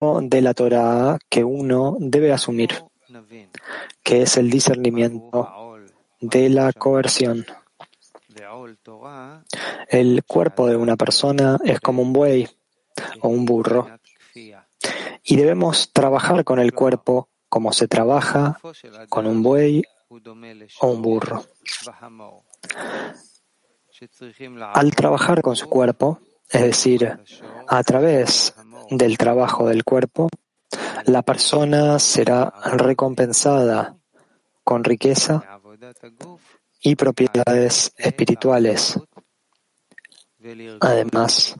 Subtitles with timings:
[0.00, 2.70] de la Torah que uno debe asumir,
[4.02, 5.76] que es el discernimiento
[6.20, 7.44] de la coerción.
[9.88, 12.48] El cuerpo de una persona es como un buey
[13.20, 13.88] o un burro
[15.22, 18.58] y debemos trabajar con el cuerpo como se trabaja
[19.10, 19.82] con un buey
[20.80, 21.44] o un burro.
[24.72, 27.18] Al trabajar con su cuerpo, es decir,
[27.68, 28.54] a través
[28.90, 30.28] del trabajo del cuerpo,
[31.04, 33.96] la persona será recompensada
[34.64, 35.42] con riqueza
[36.82, 38.98] y propiedades espirituales.
[40.80, 41.56] Además,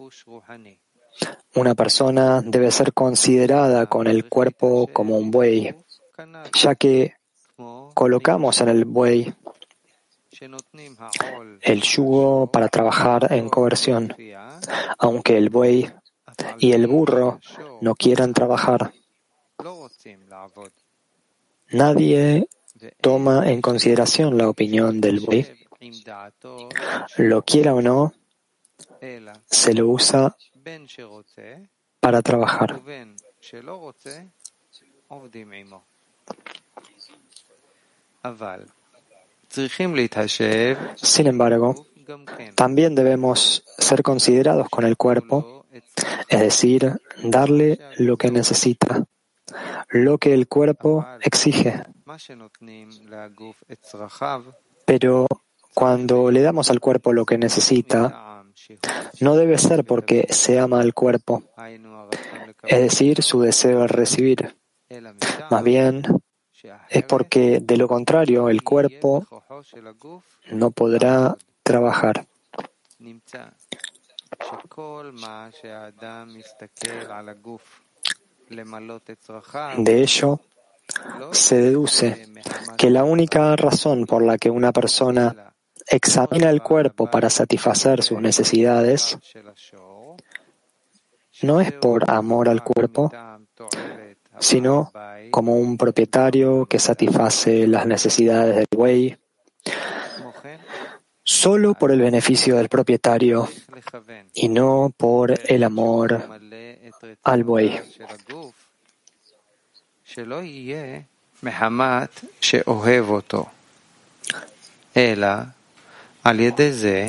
[1.54, 5.74] una persona debe ser considerada con el cuerpo como un buey,
[6.54, 7.14] ya que
[7.94, 9.34] colocamos en el buey
[11.60, 14.14] el yugo para trabajar en coerción,
[14.98, 15.90] aunque el buey
[16.58, 17.40] y el burro
[17.80, 18.92] no quieran trabajar.
[21.72, 22.48] Nadie
[23.00, 25.46] toma en consideración la opinión del buey.
[27.16, 28.12] Lo quiera o no,
[29.46, 30.36] se lo usa
[32.00, 32.80] para trabajar.
[40.96, 41.86] Sin embargo,
[42.54, 45.59] también debemos ser considerados con el cuerpo,
[46.28, 49.04] es decir, darle lo que necesita,
[49.88, 51.82] lo que el cuerpo exige.
[54.84, 55.26] Pero
[55.74, 58.44] cuando le damos al cuerpo lo que necesita,
[59.20, 61.42] no debe ser porque se ama al cuerpo,
[62.62, 64.56] es decir, su deseo de recibir.
[65.50, 66.02] Más bien,
[66.88, 69.26] es porque de lo contrario el cuerpo
[70.50, 72.26] no podrá trabajar.
[79.76, 80.40] De ello,
[81.32, 82.26] se deduce
[82.76, 85.54] que la única razón por la que una persona
[85.86, 89.18] examina el cuerpo para satisfacer sus necesidades
[91.42, 93.10] no es por amor al cuerpo,
[94.38, 94.92] sino
[95.30, 99.16] como un propietario que satisface las necesidades del buey,
[101.22, 103.48] solo por el beneficio del propietario
[104.34, 106.28] y no por el amor
[107.22, 107.80] al buey.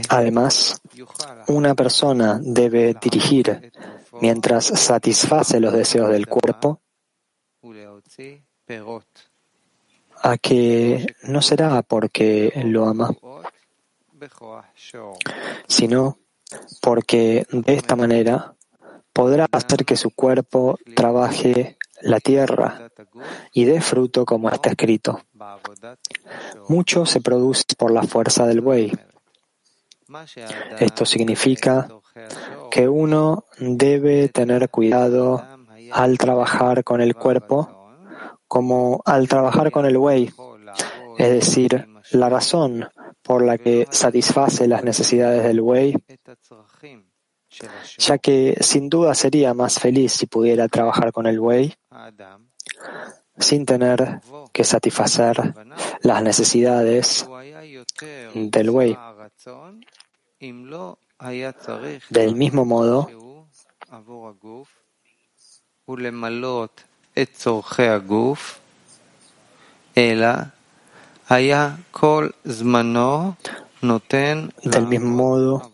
[0.09, 0.81] Además,
[1.47, 3.71] una persona debe dirigir
[4.21, 6.79] mientras satisface los deseos del cuerpo
[10.23, 13.11] a que no será porque lo ama,
[15.67, 16.17] sino
[16.81, 18.55] porque de esta manera
[19.13, 22.89] podrá hacer que su cuerpo trabaje la tierra
[23.53, 25.21] y dé fruto como está escrito.
[26.67, 28.91] Mucho se produce por la fuerza del buey.
[30.79, 31.87] Esto significa
[32.69, 35.45] que uno debe tener cuidado
[35.91, 37.77] al trabajar con el cuerpo
[38.47, 40.29] como al trabajar con el buey,
[41.17, 42.89] es decir, la razón
[43.31, 45.95] por la que satisface las necesidades del buey,
[47.97, 51.73] ya que sin duda sería más feliz si pudiera trabajar con el buey
[53.39, 54.19] sin tener
[54.51, 55.53] que satisfacer
[56.01, 57.25] las necesidades
[58.35, 58.97] del buey.
[62.09, 63.07] Del mismo modo,
[74.63, 75.71] del mismo modo,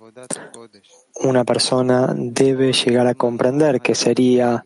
[1.21, 4.63] una persona debe llegar a comprender que sería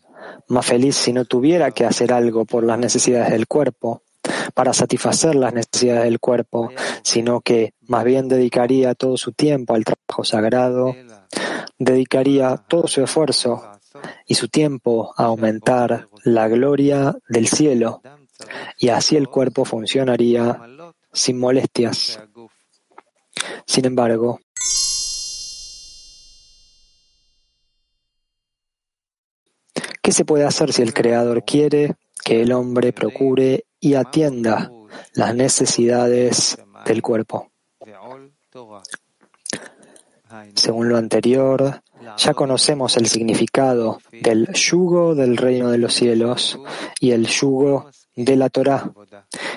[0.49, 4.01] más feliz si no tuviera que hacer algo por las necesidades del cuerpo,
[4.53, 6.71] para satisfacer las necesidades del cuerpo,
[7.03, 10.93] sino que más bien dedicaría todo su tiempo al trabajo sagrado,
[11.79, 13.63] dedicaría todo su esfuerzo
[14.27, 18.01] y su tiempo a aumentar la gloria del cielo,
[18.77, 20.59] y así el cuerpo funcionaría
[21.13, 22.19] sin molestias.
[23.65, 24.39] Sin embargo,
[30.01, 34.71] ¿qué se puede hacer si el Creador quiere que el hombre procure y atienda
[35.13, 37.51] las necesidades del cuerpo?
[40.55, 41.81] Según lo anterior,
[42.17, 46.59] ya conocemos el significado del yugo del reino de los cielos
[46.99, 48.91] y el yugo de la Torah,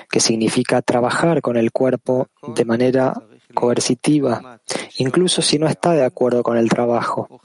[0.09, 3.13] que significa trabajar con el cuerpo de manera
[3.53, 4.59] coercitiva,
[4.97, 7.41] incluso si no está de acuerdo con el trabajo.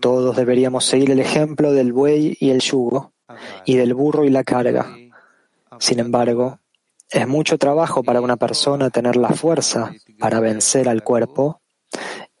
[0.00, 3.12] Todos deberíamos seguir el ejemplo del buey y el yugo,
[3.64, 4.96] y del burro y la carga.
[5.78, 6.58] Sin embargo,
[7.10, 11.60] es mucho trabajo para una persona tener la fuerza para vencer al cuerpo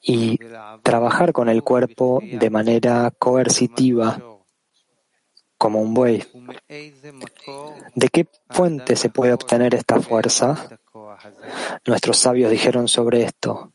[0.00, 0.38] y
[0.82, 4.18] trabajar con el cuerpo de manera coercitiva,
[5.62, 6.24] como un buey.
[7.94, 10.68] ¿De qué fuente se puede obtener esta fuerza?
[11.86, 13.72] Nuestros sabios dijeron sobre esto.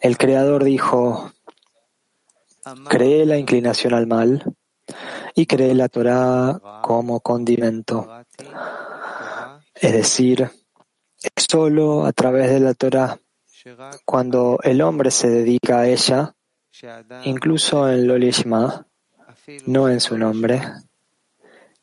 [0.00, 1.32] El Creador dijo,
[2.86, 4.44] creé la inclinación al mal
[5.34, 8.06] y creé la Torah como condimento.
[9.74, 10.50] Es decir,
[11.34, 13.18] solo a través de la Torah,
[14.04, 16.34] cuando el hombre se dedica a ella,
[17.24, 18.86] incluso en Lolishma,
[19.64, 20.60] no en su nombre,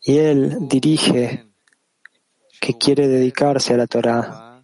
[0.01, 1.46] y él dirige
[2.60, 4.63] que quiere dedicarse a la Torah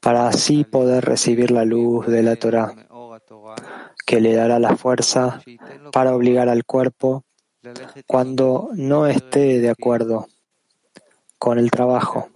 [0.00, 2.74] para así poder recibir la luz de la Torah,
[4.06, 5.42] que le dará la fuerza
[5.92, 7.24] para obligar al cuerpo
[8.06, 10.26] cuando no esté de acuerdo
[11.38, 12.30] con el trabajo.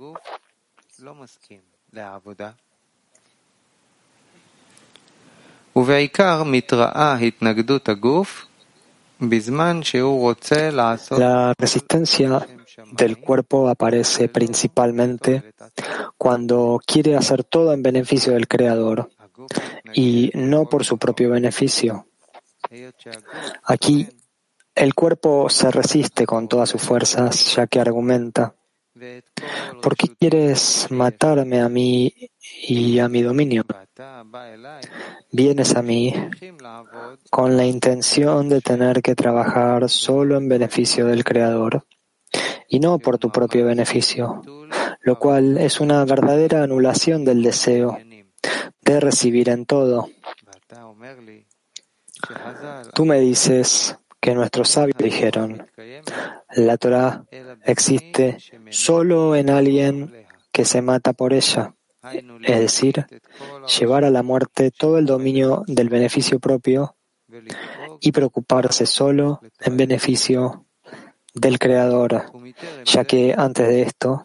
[11.19, 12.47] La resistencia
[12.93, 15.55] del cuerpo aparece principalmente
[16.19, 19.11] cuando quiere hacer todo en beneficio del Creador
[19.93, 22.07] y no por su propio beneficio.
[23.65, 24.09] Aquí
[24.75, 28.55] el cuerpo se resiste con todas sus fuerzas, ya que argumenta,
[29.83, 32.13] ¿por qué quieres matarme a mí
[32.63, 33.65] y a mi dominio?
[35.31, 36.15] Vienes a mí
[37.31, 41.87] con la intención de tener que trabajar solo en beneficio del Creador
[42.69, 44.43] y no por tu propio beneficio,
[45.01, 47.99] lo cual es una verdadera anulación del deseo
[48.81, 50.09] de recibir en todo.
[52.95, 55.67] Tú me dices, que nuestros sabios dijeron,
[56.57, 57.27] la Torah
[57.63, 58.39] existe
[58.71, 61.75] solo en alguien que se mata por ella,
[62.43, 63.07] es decir,
[63.79, 66.97] llevar a la muerte todo el dominio del beneficio propio
[68.01, 70.67] y preocuparse solo en beneficio
[71.33, 72.31] del Creador,
[72.85, 74.25] ya que antes de esto,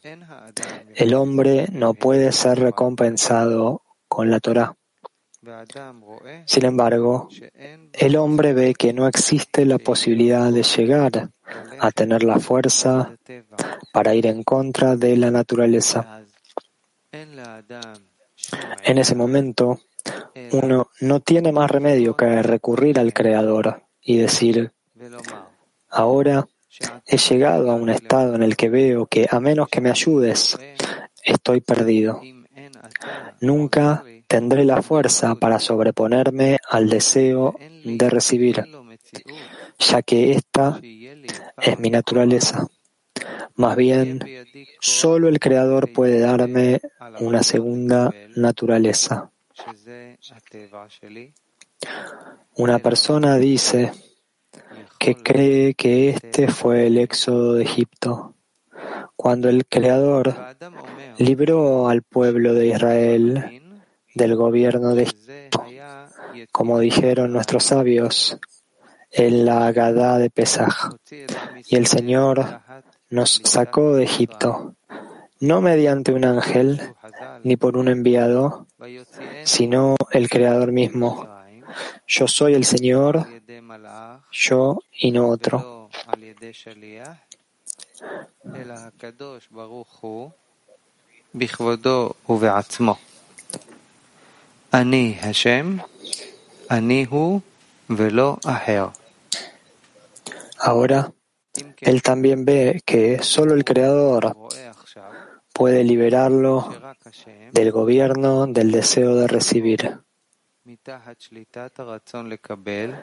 [0.95, 4.75] el hombre no puede ser recompensado con la Torah.
[6.45, 7.29] Sin embargo,
[7.93, 11.31] el hombre ve que no existe la posibilidad de llegar
[11.79, 13.15] a tener la fuerza
[13.93, 16.18] para ir en contra de la naturaleza.
[17.11, 19.79] En ese momento,
[20.51, 24.71] uno no tiene más remedio que recurrir al Creador y decir,
[25.89, 26.47] ahora
[27.05, 30.57] he llegado a un estado en el que veo que a menos que me ayudes,
[31.23, 32.21] estoy perdido.
[33.41, 38.63] Nunca tendré la fuerza para sobreponerme al deseo de recibir,
[39.79, 42.67] ya que esta es mi naturaleza.
[43.59, 44.21] Más bien,
[44.79, 46.79] solo el Creador puede darme
[47.19, 49.31] una segunda naturaleza.
[52.55, 53.91] Una persona dice
[54.97, 58.33] que cree que este fue el éxodo de Egipto,
[59.17, 60.33] cuando el Creador
[61.17, 63.61] libró al pueblo de Israel
[64.15, 65.65] del gobierno de Egipto,
[66.53, 68.39] como dijeron nuestros sabios
[69.11, 70.91] en la Agadá de Pesaj.
[71.67, 72.61] Y el Señor
[73.09, 74.75] nos sacó de Egipto,
[75.39, 76.95] no mediante un ángel
[77.43, 78.67] ni por un enviado,
[79.43, 81.27] sino el Creador mismo.
[82.07, 83.25] Yo soy el Señor,
[84.31, 85.89] yo y no otro.
[100.57, 101.13] Ahora,
[101.81, 104.35] él también ve que solo el Creador
[105.53, 106.69] puede liberarlo
[107.51, 109.99] del gobierno del deseo de recibir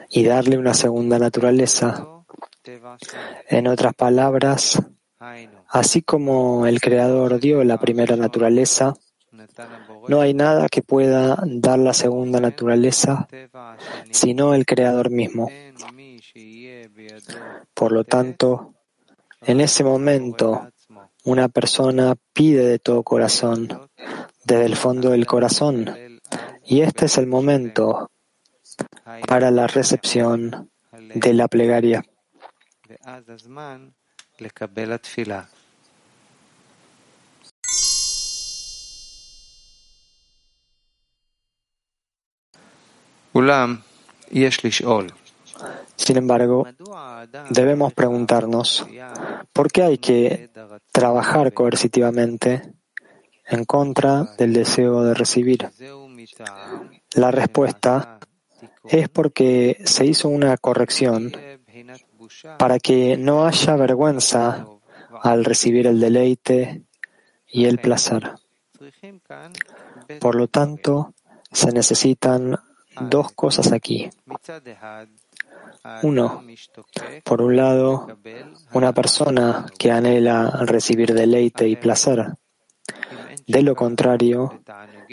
[0.09, 2.07] y darle una segunda naturaleza.
[3.49, 4.81] En otras palabras,
[5.67, 8.93] así como el Creador dio la primera naturaleza,
[10.07, 13.27] no hay nada que pueda dar la segunda naturaleza
[14.11, 15.49] sino el Creador mismo.
[17.73, 18.73] Por lo tanto,
[19.41, 20.69] en ese momento,
[21.23, 23.89] una persona pide de todo corazón,
[24.43, 26.19] desde el fondo del corazón,
[26.65, 28.11] y este es el momento
[29.27, 32.03] para la recepción de la plegaria.
[45.97, 46.65] Sin embargo,
[47.49, 48.85] debemos preguntarnos,
[49.51, 50.49] ¿por qué hay que
[50.91, 52.61] trabajar coercitivamente
[53.47, 55.69] en contra del deseo de recibir?
[57.15, 58.19] La respuesta
[58.85, 61.33] es porque se hizo una corrección
[62.57, 64.65] para que no haya vergüenza
[65.21, 66.83] al recibir el deleite
[67.47, 68.33] y el placer.
[70.19, 71.13] Por lo tanto,
[71.51, 72.55] se necesitan
[73.01, 74.09] dos cosas aquí.
[76.03, 76.43] Uno,
[77.23, 78.07] por un lado,
[78.73, 82.33] una persona que anhela recibir deleite y placer.
[83.45, 84.61] De lo contrario,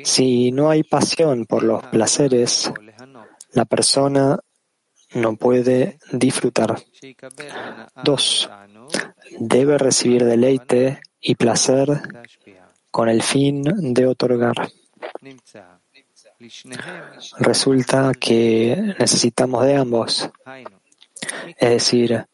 [0.03, 2.73] si no hay pasión por los placeres,
[3.53, 4.39] la persona
[5.15, 6.83] no puede disfrutar.
[8.03, 8.51] Dos,
[9.39, 12.03] debe recibir deleite y placer
[12.91, 13.63] con el fin
[13.95, 14.55] de otorgar.
[17.39, 20.31] Resulta que necesitamos de ambos.
[21.59, 22.27] Es decir,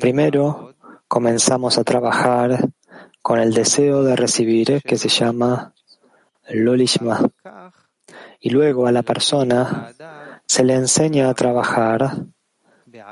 [0.00, 0.74] primero
[1.08, 2.68] comenzamos a trabajar
[3.22, 5.74] con el deseo de recibir que se llama
[6.48, 7.28] Lolishma.
[8.40, 9.92] Y luego a la persona
[10.46, 12.26] se le enseña a trabajar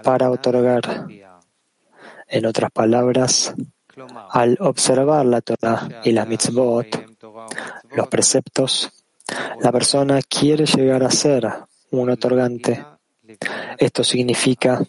[0.03, 1.07] para otorgar.
[2.29, 3.55] En otras palabras,
[4.31, 6.87] al observar la Torah y la mitzvot,
[7.91, 8.93] los preceptos,
[9.61, 11.51] la persona quiere llegar a ser
[11.91, 12.85] un otorgante.
[13.79, 14.83] Esto significa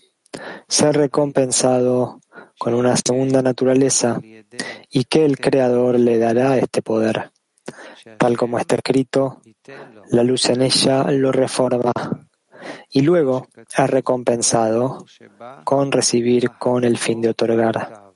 [0.67, 2.19] ser recompensado
[2.57, 4.19] con una segunda naturaleza
[4.89, 7.31] y que el Creador le dará este poder.
[8.17, 9.41] Tal como está escrito,
[10.09, 11.91] la luz en ella lo reforma
[12.89, 15.05] y luego es recompensado
[15.63, 18.13] con recibir con el fin de otorgar.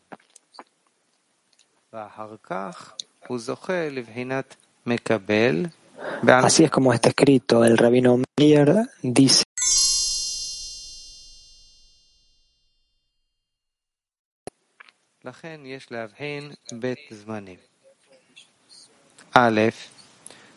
[6.27, 7.63] Así es como está escrito.
[7.63, 9.43] El rabino Meir dice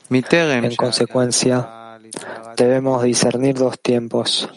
[0.08, 1.98] En consecuencia,
[2.56, 4.48] debemos discernir dos tiempos.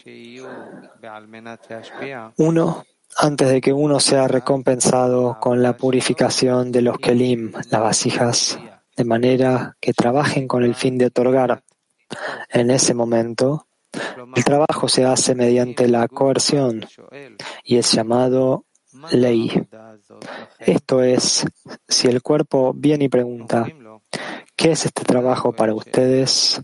[2.37, 2.85] Uno,
[3.17, 8.59] antes de que uno sea recompensado con la purificación de los kelim, las vasijas,
[8.95, 11.63] de manera que trabajen con el fin de otorgar.
[12.49, 13.67] En ese momento,
[14.35, 16.85] el trabajo se hace mediante la coerción
[17.63, 18.65] y es llamado
[19.11, 19.51] ley.
[20.59, 21.45] Esto es,
[21.87, 23.67] si el cuerpo viene y pregunta,
[24.55, 26.61] ¿qué es este trabajo para ustedes?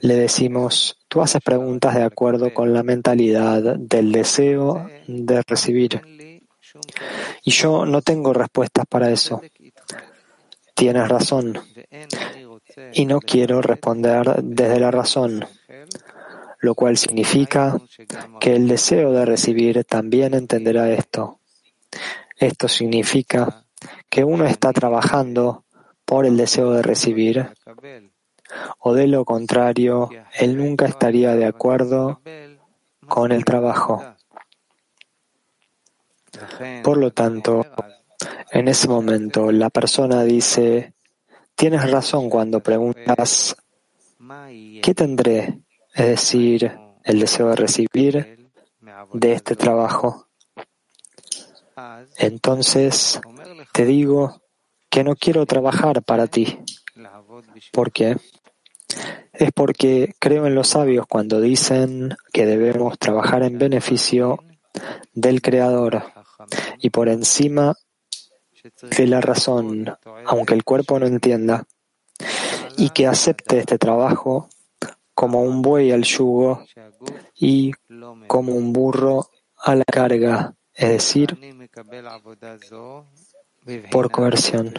[0.00, 6.00] Le decimos, tú haces preguntas de acuerdo con la mentalidad del deseo de recibir.
[7.42, 9.40] Y yo no tengo respuestas para eso.
[10.80, 11.60] Tienes razón.
[12.94, 15.44] Y no quiero responder desde la razón,
[16.60, 17.78] lo cual significa
[18.40, 21.40] que el deseo de recibir también entenderá esto.
[22.34, 23.66] Esto significa
[24.08, 25.66] que uno está trabajando
[26.06, 27.50] por el deseo de recibir,
[28.78, 32.22] o de lo contrario, él nunca estaría de acuerdo
[33.06, 34.02] con el trabajo.
[36.82, 37.66] Por lo tanto,
[38.50, 40.94] en ese momento la persona dice,
[41.54, 43.56] tienes razón cuando preguntas,
[44.82, 45.60] ¿qué tendré?
[45.94, 46.72] Es decir,
[47.04, 48.50] el deseo de recibir
[49.12, 50.28] de este trabajo.
[52.16, 53.20] Entonces
[53.72, 54.40] te digo
[54.90, 56.58] que no quiero trabajar para ti.
[57.72, 58.16] ¿Por qué?
[59.32, 64.42] Es porque creo en los sabios cuando dicen que debemos trabajar en beneficio
[65.14, 66.02] del Creador
[66.78, 67.74] y por encima
[68.82, 71.66] de la razón, aunque el cuerpo no entienda,
[72.76, 74.48] y que acepte este trabajo
[75.14, 76.64] como un buey al yugo
[77.34, 77.72] y
[78.26, 81.38] como un burro a la carga, es decir,
[83.90, 84.74] por coerción.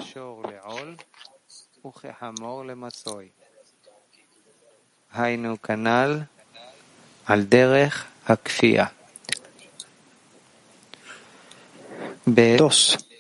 [12.25, 13.10] Dos.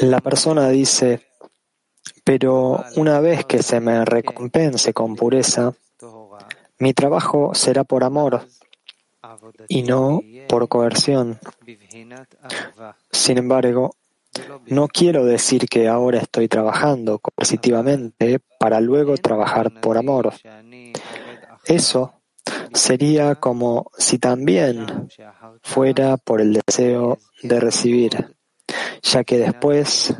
[0.00, 1.26] La persona dice,
[2.24, 5.74] pero una vez que se me recompense con pureza,
[6.78, 8.46] mi trabajo será por amor
[9.68, 11.38] y no por coerción.
[13.10, 13.96] Sin embargo,
[14.66, 20.32] no quiero decir que ahora estoy trabajando coercitivamente para luego trabajar por amor.
[21.64, 22.12] Eso
[22.72, 25.08] sería como si también
[25.62, 28.35] fuera por el deseo de recibir,
[29.06, 30.14] ya que después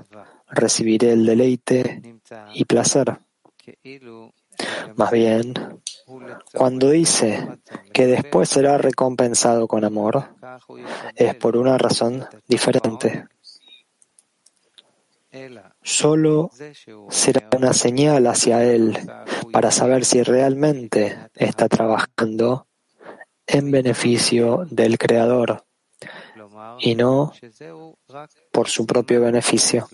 [0.49, 2.21] recibiré el deleite
[2.55, 3.19] y placer.
[4.95, 5.55] Más bien,
[6.55, 7.59] Cuando dice
[7.93, 10.37] que después será recompensado con amor,
[11.17, 13.27] es por una razón diferente.
[15.83, 16.51] Solo
[17.11, 18.97] será una señal hacia él
[19.53, 22.69] para saber si realmente está trabajando
[23.47, 25.66] en beneficio del Creador
[26.81, 27.33] y no
[28.53, 29.89] por su propio beneficio.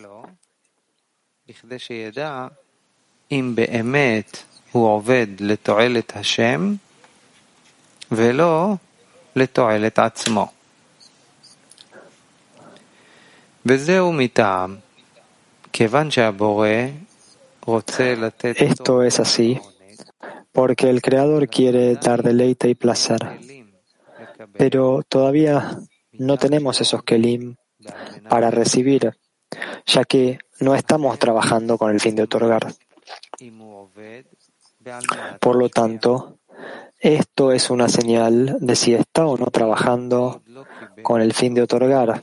[18.57, 19.61] Esto es así
[20.53, 23.21] porque el Creador quiere dar deleite y placer,
[24.59, 25.79] pero todavía
[26.12, 27.57] no tenemos esos kelim
[28.28, 29.12] para recibir,
[29.87, 32.73] ya que no estamos trabajando con el fin de otorgar.
[35.40, 36.38] Por lo tanto,
[36.99, 40.42] esto es una señal de si está o no trabajando
[41.02, 42.23] con el fin de otorgar.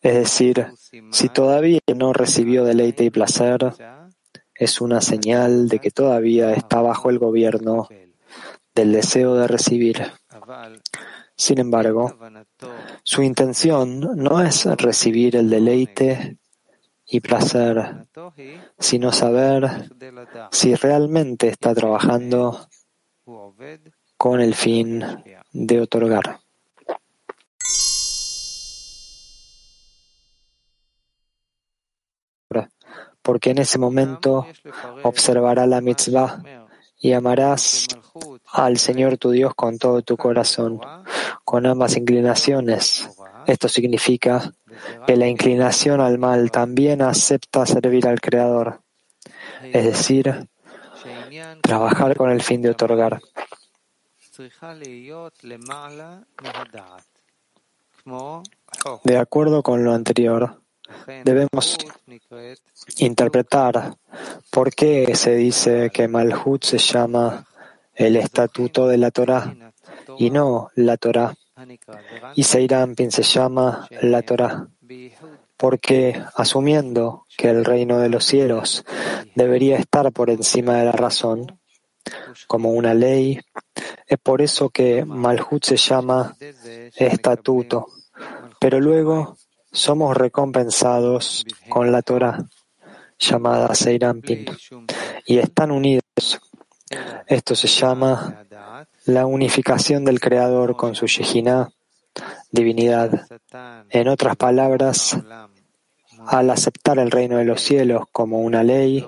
[0.00, 0.66] Es decir,
[1.10, 3.72] si todavía no recibió deleite y placer,
[4.54, 7.88] es una señal de que todavía está bajo el gobierno
[8.74, 10.12] del deseo de recibir.
[11.42, 12.16] Sin embargo,
[13.02, 16.38] su intención no es recibir el deleite
[17.04, 18.06] y placer,
[18.78, 19.90] sino saber
[20.52, 22.68] si realmente está trabajando
[24.16, 25.04] con el fin
[25.50, 26.38] de otorgar.
[33.20, 34.46] Porque en ese momento
[35.02, 36.40] observará la mitzvah
[37.00, 37.88] y amarás
[38.52, 40.80] al Señor tu Dios con todo tu corazón,
[41.44, 43.08] con ambas inclinaciones.
[43.46, 44.52] Esto significa
[45.06, 48.82] que la inclinación al mal también acepta servir al Creador,
[49.62, 50.48] es decir,
[51.62, 53.20] trabajar con el fin de otorgar.
[59.04, 60.60] De acuerdo con lo anterior,
[61.24, 61.78] debemos
[62.98, 63.96] interpretar
[64.50, 67.46] por qué se dice que Malhut se llama
[67.94, 69.54] el estatuto de la Torah
[70.18, 71.34] y no la Torah
[72.34, 74.68] y Seirampin se llama la Torah,
[75.56, 78.84] porque asumiendo que el reino de los cielos
[79.34, 81.58] debería estar por encima de la razón,
[82.46, 83.40] como una ley,
[84.06, 86.36] es por eso que Malhut se llama
[86.96, 87.86] estatuto,
[88.58, 89.36] pero luego
[89.70, 92.44] somos recompensados con la Torah,
[93.18, 94.46] llamada Seirampin,
[95.26, 96.02] y están unidos.
[97.26, 98.44] Esto se llama
[99.06, 101.70] la unificación del Creador con su Shejina,
[102.50, 103.26] divinidad.
[103.90, 105.16] En otras palabras,
[106.26, 109.06] al aceptar el reino de los cielos como una ley,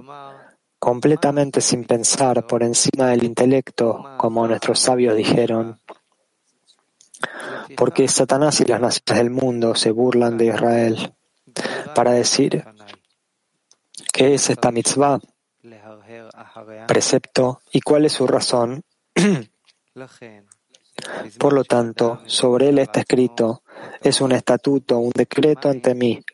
[0.79, 5.81] completamente sin pensar por encima del intelecto, como nuestros sabios dijeron,
[7.77, 11.15] porque Satanás y las naciones del mundo se burlan de Israel
[11.95, 12.65] para decir
[14.13, 15.21] qué es esta mitzvah,
[16.87, 18.83] precepto y cuál es su razón.
[21.39, 23.63] Por lo tanto, sobre él está escrito,
[24.01, 26.25] es un estatuto, un decreto ante mí.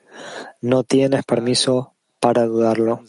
[0.60, 3.02] No tienes permiso para dudarlo.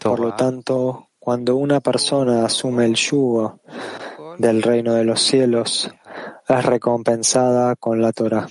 [0.00, 3.60] Por lo tanto, cuando una persona asume el yugo
[4.38, 5.90] del reino de los cielos,
[6.48, 8.46] es recompensada con la Torah.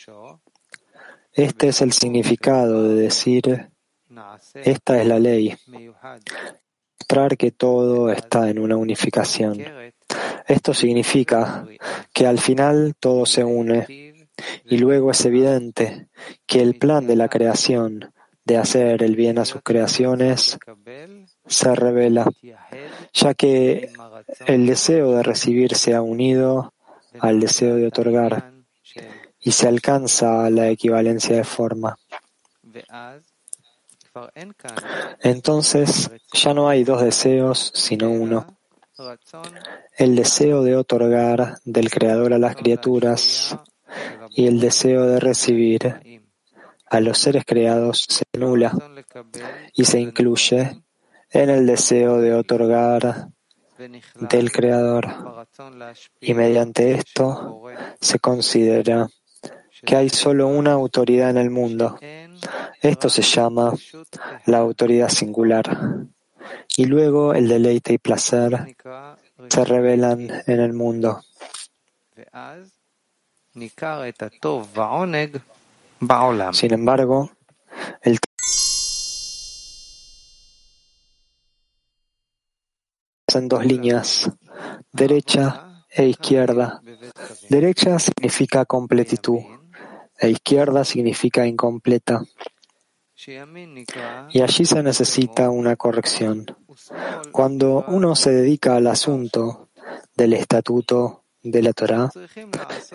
[1.33, 3.71] Este es el significado de decir
[4.55, 5.55] esta es la ley.
[6.99, 9.63] Mostrar que todo está en una unificación.
[10.47, 11.65] Esto significa
[12.13, 13.85] que al final todo se une
[14.65, 16.09] y luego es evidente
[16.45, 18.13] que el plan de la creación
[18.43, 20.57] de hacer el bien a sus creaciones
[21.45, 22.29] se revela,
[23.13, 23.91] ya que
[24.47, 26.73] el deseo de recibir se ha unido
[27.19, 28.50] al deseo de otorgar
[29.41, 31.97] y se alcanza la equivalencia de forma.
[35.21, 38.57] Entonces ya no hay dos deseos, sino uno.
[39.97, 43.57] El deseo de otorgar del Creador a las criaturas
[44.29, 46.21] y el deseo de recibir
[46.87, 48.73] a los seres creados se anula
[49.73, 50.81] y se incluye
[51.29, 53.29] en el deseo de otorgar
[54.19, 55.07] del Creador.
[56.19, 57.63] Y mediante esto
[57.99, 59.07] se considera
[59.85, 61.99] que hay solo una autoridad en el mundo.
[62.81, 63.73] Esto se llama
[64.45, 66.07] la autoridad singular.
[66.77, 68.75] Y luego el deleite y placer
[69.49, 71.21] se revelan en el mundo.
[76.53, 77.31] Sin embargo,
[78.01, 78.19] el
[83.33, 84.29] en dos líneas,
[84.91, 86.81] derecha e izquierda.
[87.49, 89.60] Derecha significa completitud
[90.21, 92.23] e izquierda significa incompleta.
[94.31, 96.45] Y allí se necesita una corrección.
[97.31, 99.69] Cuando uno se dedica al asunto
[100.15, 102.11] del estatuto de la Torah,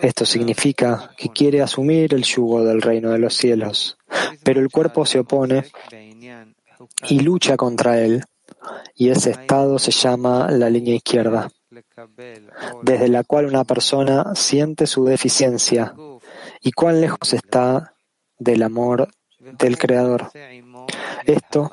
[0.01, 3.97] esto significa que quiere asumir el yugo del reino de los cielos,
[4.43, 5.65] pero el cuerpo se opone
[7.09, 8.23] y lucha contra él,
[8.95, 11.49] y ese estado se llama la línea izquierda,
[12.83, 15.93] desde la cual una persona siente su deficiencia
[16.61, 17.93] y cuán lejos está
[18.37, 20.31] del amor del Creador.
[21.25, 21.71] Esto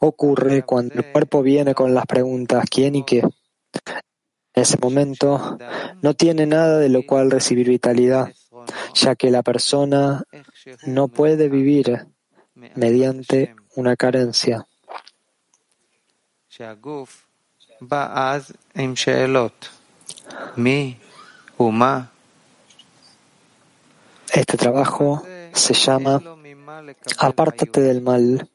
[0.00, 3.18] ocurre cuando el cuerpo viene con las preguntas ¿quién y qué?
[4.54, 5.58] En ese momento
[6.02, 8.32] no tiene nada de lo cual recibir vitalidad,
[8.94, 10.24] ya que la persona
[10.84, 12.06] no puede vivir
[12.74, 14.66] mediante una carencia.
[24.32, 26.22] Este trabajo se llama
[27.18, 28.48] apártate del mal.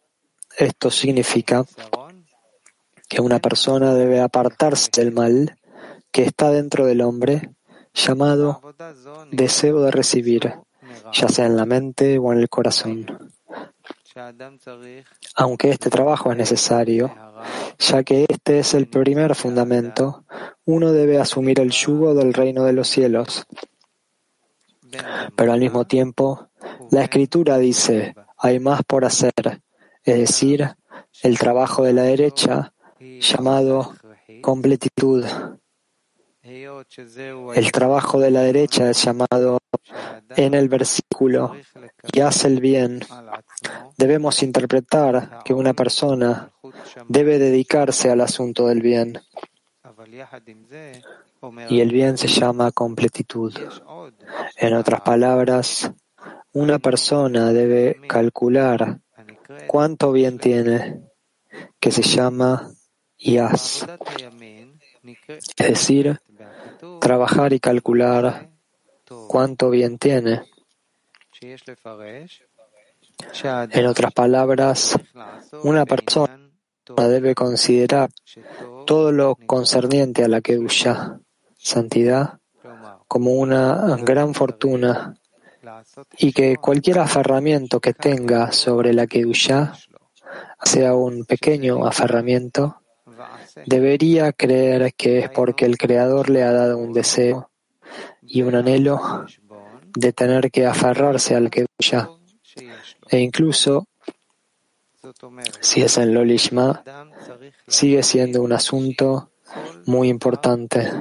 [0.58, 1.66] Esto significa
[3.08, 5.56] que una persona debe apartarse del mal
[6.12, 7.52] que está dentro del hombre,
[7.94, 8.62] llamado
[9.32, 10.56] deseo de recibir,
[11.14, 13.32] ya sea en la mente o en el corazón.
[15.36, 17.14] Aunque este trabajo es necesario,
[17.78, 20.26] ya que este es el primer fundamento,
[20.66, 23.46] uno debe asumir el yugo del reino de los cielos.
[25.36, 26.50] Pero al mismo tiempo,
[26.92, 29.62] la escritura dice, hay más por hacer,
[30.04, 30.76] es decir,
[31.24, 33.94] el trabajo de la derecha, llamado
[34.42, 35.26] completitud.
[36.44, 39.60] El trabajo de la derecha es llamado
[40.36, 41.56] en el versículo
[42.14, 43.02] y hace el bien.
[43.98, 46.52] Debemos interpretar que una persona
[47.08, 49.20] debe dedicarse al asunto del bien.
[51.70, 53.54] Y el bien se llama completitud.
[54.56, 55.92] En otras palabras,
[56.54, 59.00] una persona debe calcular
[59.68, 61.02] cuánto bien tiene,
[61.80, 62.72] que se llama
[63.18, 63.86] IAS.
[65.58, 66.20] Es decir,
[67.00, 68.50] trabajar y calcular
[69.28, 70.44] cuánto bien tiene.
[73.72, 75.00] En otras palabras,
[75.64, 76.40] una persona
[76.96, 78.10] debe considerar
[78.86, 81.20] todo lo concerniente a la Kedusha,
[81.68, 82.40] santidad,
[83.08, 85.16] como una gran fortuna
[86.18, 89.74] y que cualquier aferramiento que tenga sobre la Kedusha,
[90.64, 92.82] sea un pequeño aferramiento,
[93.66, 97.50] debería creer que es porque el Creador le ha dado un deseo
[98.22, 99.26] y un anhelo
[99.96, 102.10] de tener que aferrarse al Kedusha.
[103.10, 103.88] E incluso,
[105.62, 106.84] si es en Lolishma,
[107.68, 109.32] sigue siendo un asunto
[109.86, 110.92] muy importante.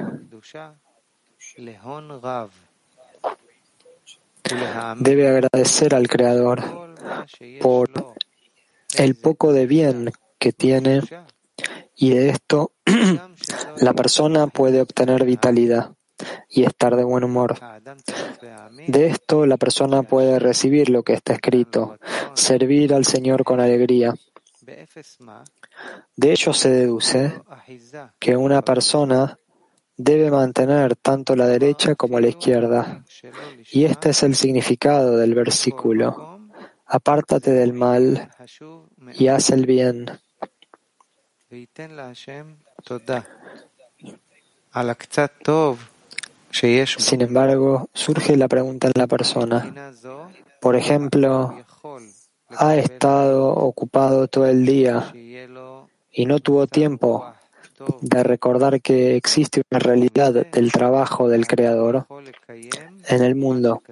[4.99, 6.63] Debe agradecer al Creador
[7.61, 7.89] por
[8.97, 11.01] el poco de bien que tiene
[11.95, 12.71] y de esto
[13.81, 15.91] la persona puede obtener vitalidad
[16.49, 17.59] y estar de buen humor.
[18.87, 21.97] De esto la persona puede recibir lo que está escrito,
[22.33, 24.13] servir al Señor con alegría.
[26.15, 27.41] De ello se deduce
[28.19, 29.37] que una persona
[29.97, 33.03] debe mantener tanto la derecha como la izquierda.
[33.71, 36.39] Y este es el significado del versículo.
[36.85, 38.29] Apártate del mal
[39.13, 40.09] y haz el bien.
[46.51, 49.91] Sin embargo, surge la pregunta en la persona.
[50.61, 51.65] Por ejemplo,
[52.49, 55.11] ha estado ocupado todo el día
[56.11, 57.33] y no tuvo tiempo
[58.01, 62.05] de recordar que existe una realidad del trabajo del Creador
[63.07, 63.83] en el mundo.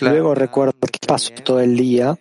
[0.00, 2.16] Luego recuerdo que pasó todo el día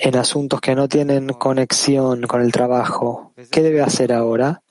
[0.00, 3.32] en asuntos que no tienen conexión con el trabajo.
[3.50, 4.62] ¿Qué debe hacer ahora?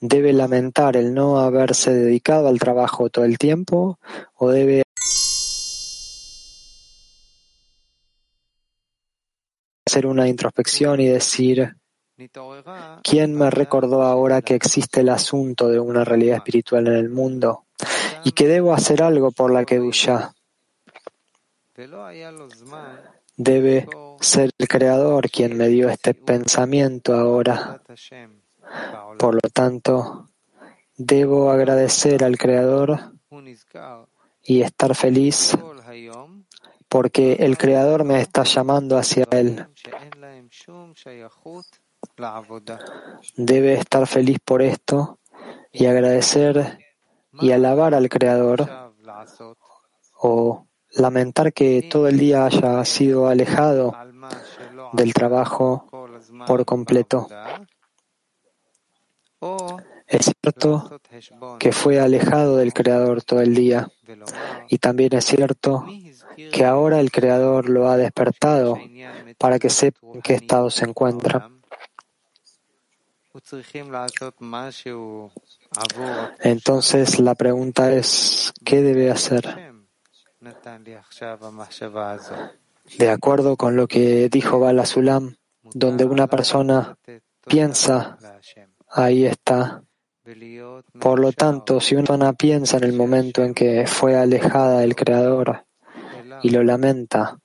[0.00, 3.98] ¿Debe lamentar el no haberse dedicado al trabajo todo el tiempo
[4.34, 4.82] o debe
[9.90, 11.74] hacer una introspección y decir,
[13.02, 17.64] ¿quién me recordó ahora que existe el asunto de una realidad espiritual en el mundo
[18.22, 20.32] y que debo hacer algo por la Kedusha?
[23.36, 23.88] Debe
[24.20, 27.82] ser el Creador quien me dio este pensamiento ahora.
[29.18, 30.28] Por lo tanto,
[30.96, 33.12] debo agradecer al Creador
[34.44, 35.56] y estar feliz
[36.90, 39.64] porque el Creador me está llamando hacia Él.
[43.36, 45.20] Debe estar feliz por esto
[45.72, 46.78] y agradecer
[47.40, 48.68] y alabar al Creador
[50.18, 53.96] o lamentar que todo el día haya sido alejado
[54.92, 55.86] del trabajo
[56.44, 57.28] por completo.
[60.08, 61.00] Es cierto
[61.60, 63.88] que fue alejado del Creador todo el día
[64.68, 65.86] y también es cierto
[66.36, 68.78] que ahora el Creador lo ha despertado
[69.38, 71.50] para que sepa en qué estado se encuentra.
[76.40, 79.72] Entonces la pregunta es, ¿qué debe hacer?
[82.98, 86.96] De acuerdo con lo que dijo Bala Sulam, donde una persona
[87.46, 88.18] piensa,
[88.88, 89.82] ahí está.
[91.00, 94.96] Por lo tanto, si una persona piensa en el momento en que fue alejada del
[94.96, 95.64] Creador
[96.42, 97.38] y lo lamenta,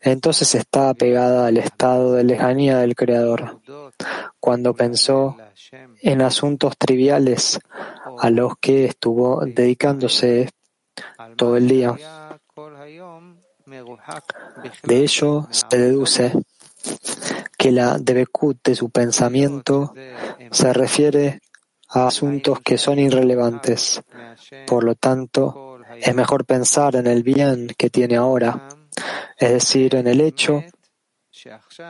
[0.00, 3.60] entonces está apegada al estado de lejanía del Creador.
[4.38, 5.36] Cuando pensó
[6.00, 7.60] en asuntos triviales
[8.18, 10.50] a los que estuvo dedicándose
[11.36, 11.96] todo el día.
[14.82, 16.32] De ello se deduce
[17.56, 19.94] que la debekut de su pensamiento
[20.50, 21.40] se refiere
[21.90, 24.02] a asuntos que son irrelevantes.
[24.66, 25.69] Por lo tanto,
[26.02, 28.68] es mejor pensar en el bien que tiene ahora,
[29.38, 30.62] es decir, en el hecho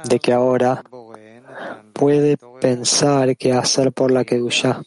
[0.05, 0.83] de que ahora
[1.93, 4.83] puede pensar qué hacer por la Kedusha.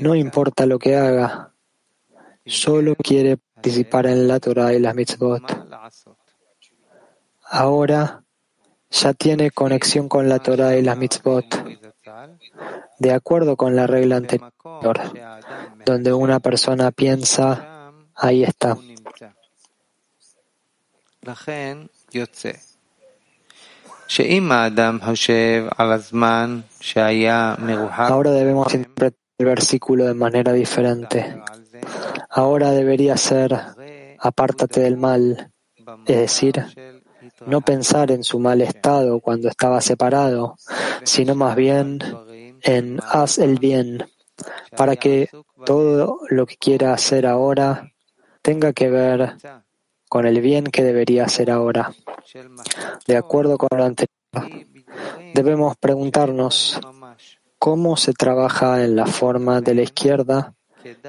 [0.00, 1.54] No importa lo que haga,
[2.44, 5.42] solo quiere participar en la Torah y las mitzvot.
[7.50, 8.24] Ahora
[8.90, 11.44] ya tiene conexión con la Torah y las mitzvot,
[12.98, 15.00] de acuerdo con la regla anterior,
[15.84, 18.76] donde una persona piensa, ahí está.
[28.08, 31.40] Ahora debemos interpretar el versículo de manera diferente.
[32.30, 33.56] Ahora debería ser,
[34.18, 35.52] apártate del mal,
[36.06, 36.64] es decir,
[37.46, 40.56] no pensar en su mal estado cuando estaba separado,
[41.04, 42.00] sino más bien
[42.62, 44.04] en haz el bien,
[44.76, 45.28] para que
[45.64, 47.92] todo lo que quiera hacer ahora
[48.42, 49.36] tenga que ver
[50.08, 51.92] con el bien que debería hacer ahora.
[53.06, 54.66] De acuerdo con lo anterior,
[55.34, 56.80] debemos preguntarnos
[57.58, 60.54] cómo se trabaja en la forma de la izquierda,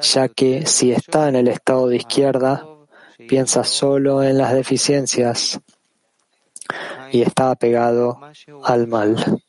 [0.02, 2.66] ya que si está en el estado de izquierda,
[3.28, 5.60] piensa solo en las deficiencias
[7.12, 8.20] y está apegado
[8.64, 9.42] al mal.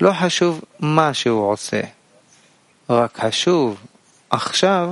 [0.00, 1.80] לא חשוב מה שהוא עושה,
[2.90, 3.86] רק חשוב
[4.30, 4.90] עכשיו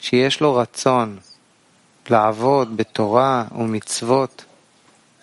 [0.00, 1.18] שיש לו רצון
[2.10, 4.44] לעבוד בתורה ומצוות.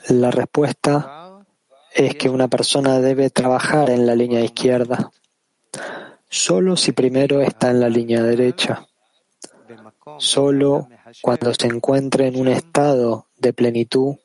[0.08, 0.94] La respuesta
[1.96, 5.10] es que una persona debe trabajar en la línea izquierda,
[6.30, 8.86] solo si primero está en la línea derecha.
[10.20, 10.88] Solo
[11.22, 14.16] cuando se encuentre en un estado de plenitud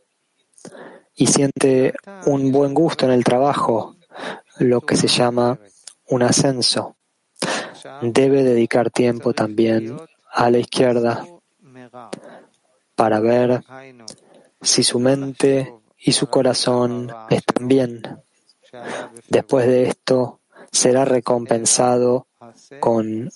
[1.16, 1.94] y siente
[2.26, 3.96] un buen gusto en el trabajo,
[4.60, 5.58] lo que se llama
[6.08, 6.96] un ascenso.
[8.02, 9.98] Debe dedicar tiempo también
[10.32, 11.26] a la izquierda
[12.96, 13.64] para ver
[14.62, 18.02] si su mente y su corazón están bien.
[19.30, 22.28] Después de esto, será recompensado
[22.80, 23.32] con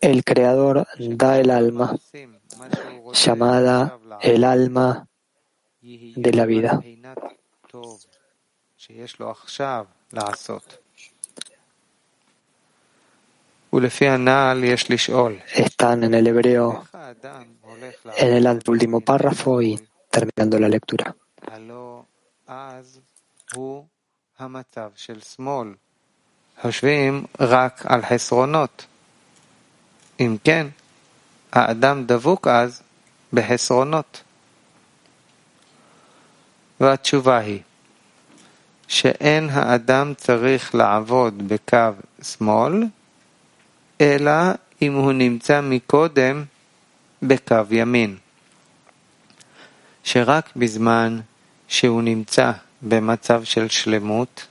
[0.00, 1.96] el Creador da el alma,
[3.12, 5.07] llamada el alma
[5.87, 6.81] de la vida.
[15.53, 16.83] Están en el hebreo,
[18.17, 21.13] en el último párrafo y terminando la lectura.
[26.61, 28.85] חושבים רק על חסרונות.
[30.19, 30.67] אם כן,
[31.51, 32.81] האדם דבוק אז
[33.33, 34.23] בחסרונות.
[36.80, 37.60] והתשובה היא
[38.88, 42.84] שאין האדם צריך לעבוד בקו שמאל,
[44.00, 44.32] אלא
[44.82, 46.44] אם הוא נמצא מקודם
[47.22, 48.16] בקו ימין.
[50.04, 51.20] שרק בזמן
[51.68, 54.46] שהוא נמצא במצב של שלמות,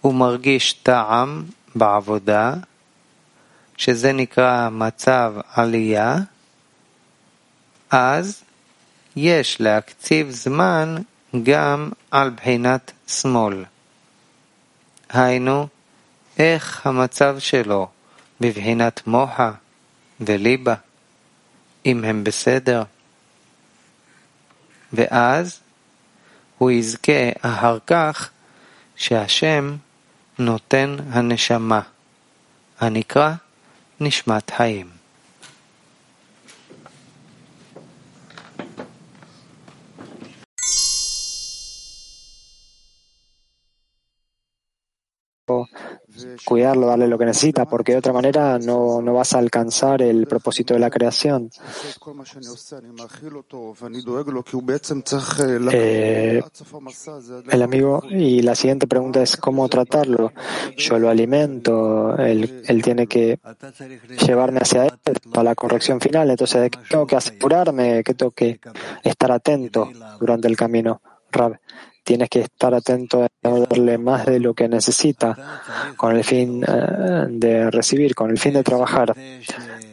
[0.00, 2.54] הוא מרגיש טעם בעבודה,
[3.76, 6.16] שזה נקרא מצב עלייה,
[7.90, 8.42] אז
[9.16, 10.96] יש להקציב זמן
[11.42, 13.64] גם על בחינת שמאל.
[15.10, 15.66] היינו,
[16.38, 17.88] איך המצב שלו
[18.40, 19.52] בבחינת מוחה
[20.20, 20.74] וליבה,
[21.86, 22.82] אם הם בסדר.
[24.92, 25.60] ואז
[26.58, 28.30] הוא יזכה אחר כך
[28.96, 29.76] שהשם
[30.38, 31.80] נותן הנשמה,
[32.80, 33.32] הנקרא
[34.00, 34.91] נשמת חיים.
[46.44, 50.26] Cuidarlo, darle lo que necesita, porque de otra manera no, no vas a alcanzar el
[50.26, 51.50] propósito de la creación.
[55.72, 56.42] Eh,
[57.50, 60.32] el amigo, y la siguiente pregunta es cómo tratarlo.
[60.76, 63.40] Yo lo alimento, él, él tiene que
[64.26, 64.92] llevarme hacia él
[65.32, 68.60] para la corrección final, entonces tengo que asegurarme, que tengo que
[69.02, 71.00] estar atento durante el camino.
[72.02, 75.60] Tienes que estar atento a darle más de lo que necesita
[75.96, 79.14] con el fin eh, de recibir, con el fin de trabajar.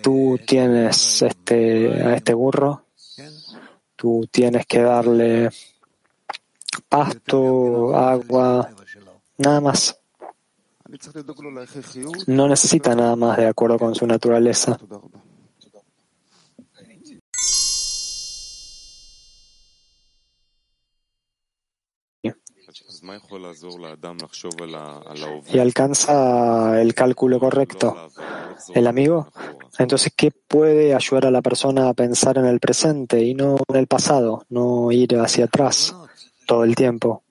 [0.02, 2.86] Tú tienes este, a este burro,
[3.96, 5.50] tú tienes que darle
[6.88, 8.70] pasto, agua,
[9.38, 10.00] nada más.
[12.28, 14.80] No necesita nada más de acuerdo con su naturaleza.
[25.52, 28.12] Y alcanza el cálculo correcto.
[28.74, 29.32] El amigo,
[29.78, 33.76] entonces, ¿qué puede ayudar a la persona a pensar en el presente y no en
[33.76, 35.96] el pasado, no ir hacia atrás
[36.46, 37.24] todo el tiempo?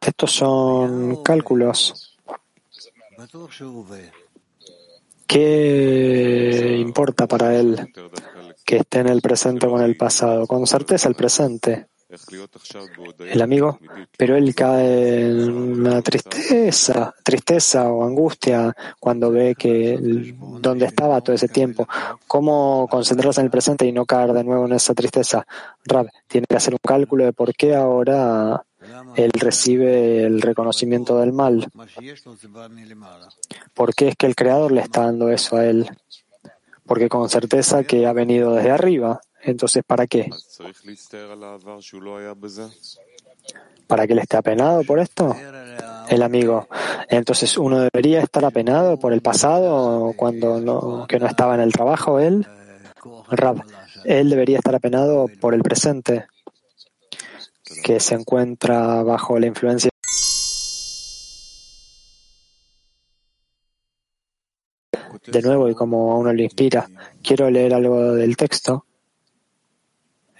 [0.00, 2.16] estos son cálculos.
[5.26, 7.92] ¿Qué importa para él
[8.64, 10.46] que esté en el presente o en el pasado?
[10.46, 11.88] Con certeza el presente
[13.20, 13.78] el amigo,
[14.16, 19.98] pero él cae en una tristeza, tristeza o angustia cuando ve que
[20.60, 21.86] dónde estaba todo ese tiempo.
[22.26, 25.46] ¿Cómo concentrarse en el presente y no caer de nuevo en esa tristeza?
[25.84, 28.64] Rab tiene que hacer un cálculo de por qué ahora
[29.16, 31.68] él recibe el reconocimiento del mal.
[33.74, 35.90] ¿Por qué es que el Creador le está dando eso a él?
[36.86, 39.20] Porque con certeza que ha venido desde arriba.
[39.42, 40.30] Entonces, ¿para qué?
[43.86, 45.34] ¿Para que él esté apenado por esto?
[46.08, 46.68] El amigo.
[47.08, 51.72] Entonces, uno debería estar apenado por el pasado cuando no, que no estaba en el
[51.72, 52.46] trabajo él.
[53.30, 53.62] Rab,
[54.04, 56.26] él debería estar apenado por el presente,
[57.84, 59.90] que se encuentra bajo la influencia.
[65.26, 66.88] De nuevo, y como a uno le inspira,
[67.22, 68.86] quiero leer algo del texto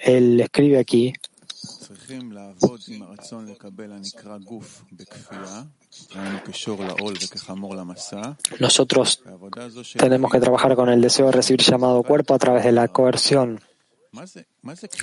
[0.01, 1.13] él escribe aquí,
[8.61, 9.23] nosotros
[9.97, 13.61] tenemos que trabajar con el deseo de recibir llamado cuerpo a través de la coerción,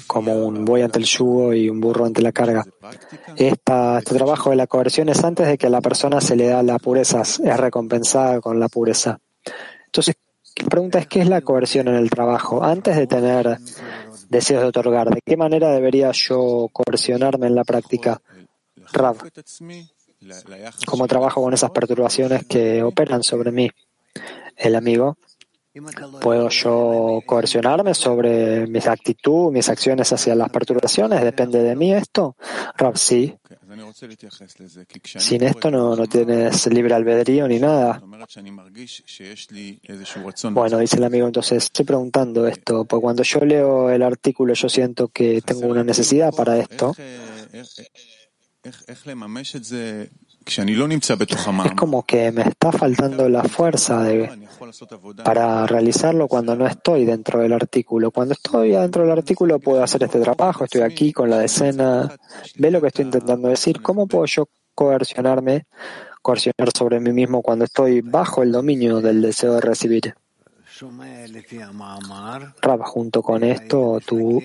[0.07, 2.65] como un buey ante el yugo y un burro ante la carga.
[3.35, 6.47] Esta, este trabajo de la coerción es antes de que a la persona se le
[6.47, 9.19] da la pureza, es recompensada con la pureza.
[9.85, 10.15] Entonces,
[10.57, 12.63] la pregunta es, ¿qué es la coerción en el trabajo?
[12.63, 13.57] Antes de tener
[14.29, 15.09] deseos de otorgar.
[15.09, 18.21] ¿De qué manera debería yo coercionarme en la práctica?
[18.93, 19.17] Rav,
[20.85, 23.69] ¿cómo trabajo con esas perturbaciones que operan sobre mí?
[24.55, 25.17] El amigo,
[26.21, 31.21] ¿puedo yo coercionarme sobre mis actitudes, mis acciones hacia las perturbaciones?
[31.21, 32.35] ¿Depende de mí esto?
[32.77, 33.35] Rav, sí.
[35.19, 38.01] Sin esto no, no tienes libre albedrío ni nada.
[40.51, 44.69] Bueno, dice el amigo, entonces estoy preguntando esto, porque cuando yo leo el artículo yo
[44.69, 46.95] siento que tengo una necesidad para esto.
[51.65, 54.47] Es como que me está faltando la fuerza de,
[55.23, 58.11] para realizarlo cuando no estoy dentro del artículo.
[58.11, 62.15] Cuando estoy dentro del artículo puedo hacer este trabajo, estoy aquí con la decena.
[62.57, 63.81] Ve lo que estoy intentando decir.
[63.81, 65.65] ¿Cómo puedo yo coercionarme,
[66.21, 70.15] coercionar sobre mí mismo cuando estoy bajo el dominio del deseo de recibir?
[72.61, 74.41] Rab, junto con esto, tú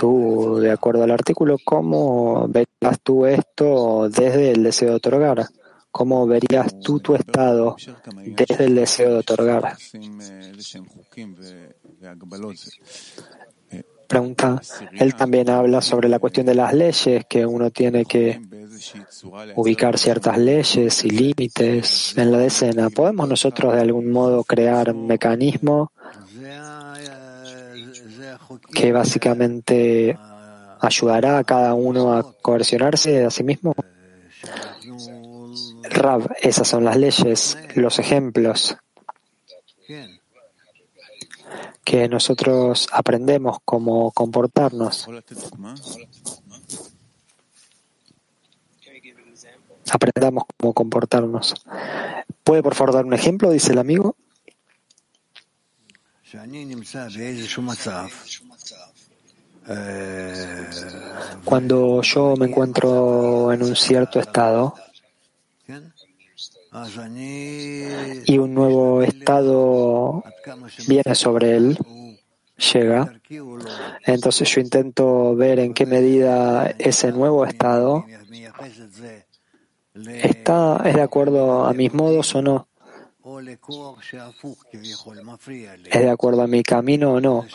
[0.00, 5.46] tú, de acuerdo al artículo, ¿cómo verías tú esto desde el deseo de otorgar?
[5.90, 7.76] ¿Cómo verías tú tu estado
[8.24, 9.76] desde el deseo de otorgar?
[14.08, 14.60] Pregunta,
[14.92, 18.40] él también habla sobre la cuestión de las leyes, que uno tiene que
[19.54, 22.88] ubicar ciertas leyes y límites en la decena.
[22.88, 25.92] ¿Podemos nosotros de algún modo crear un mecanismo
[28.72, 30.18] que básicamente
[30.80, 33.74] ayudará a cada uno a coercionarse a sí mismo.
[35.90, 38.76] Rab, esas son las leyes, los ejemplos
[41.84, 45.08] que nosotros aprendemos cómo comportarnos.
[49.90, 51.54] Aprendamos cómo comportarnos.
[52.44, 53.50] ¿Puede por favor dar un ejemplo?
[53.50, 54.14] Dice el amigo.
[61.44, 64.74] Cuando yo me encuentro en un cierto estado
[68.26, 70.22] y un nuevo estado
[70.86, 71.78] viene sobre él,
[72.72, 73.12] llega,
[74.06, 78.04] entonces yo intento ver en qué medida ese nuevo estado
[80.06, 82.69] está, es de acuerdo a mis modos o no.
[85.84, 87.46] ¿Es de acuerdo a mi camino o no?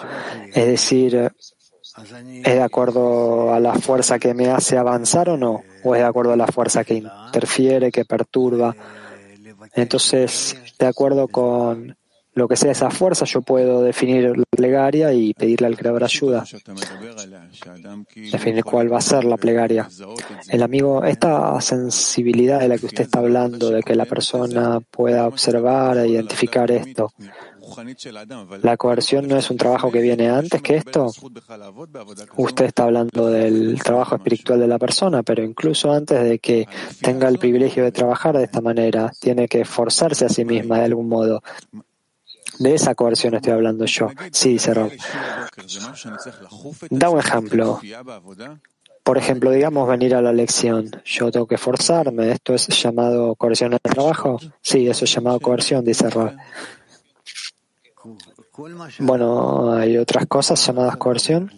[0.54, 5.64] Es decir, ¿es de acuerdo a la fuerza que me hace avanzar o no?
[5.84, 8.76] ¿O es de acuerdo a la fuerza que interfiere, que perturba?
[9.74, 11.96] Entonces, de acuerdo con
[12.36, 16.44] lo que sea esa fuerza, yo puedo definir la plegaria y pedirle al Creador ayuda.
[18.14, 19.88] Definir cuál va a ser la plegaria.
[20.50, 25.28] El amigo, esta sensibilidad de la que usted está hablando, de que la persona pueda
[25.28, 27.12] observar e identificar esto,
[28.62, 31.12] la coerción no es un trabajo que viene antes que esto.
[32.38, 36.68] Usted está hablando del trabajo espiritual de la persona, pero incluso antes de que
[37.02, 40.86] tenga el privilegio de trabajar de esta manera, tiene que forzarse a sí misma de
[40.86, 41.42] algún modo.
[42.60, 44.10] De esa coerción estoy hablando yo.
[44.32, 44.92] Sí, dice Rob.
[46.90, 47.80] Da un ejemplo.
[49.06, 50.90] Por ejemplo, digamos venir a la lección.
[51.06, 52.32] Yo tengo que forzarme.
[52.32, 54.40] ¿Esto es llamado coerción el trabajo?
[54.64, 56.32] Sí, eso es llamado coerción, dice Rob.
[58.98, 61.52] Bueno, hay otras cosas llamadas coerción.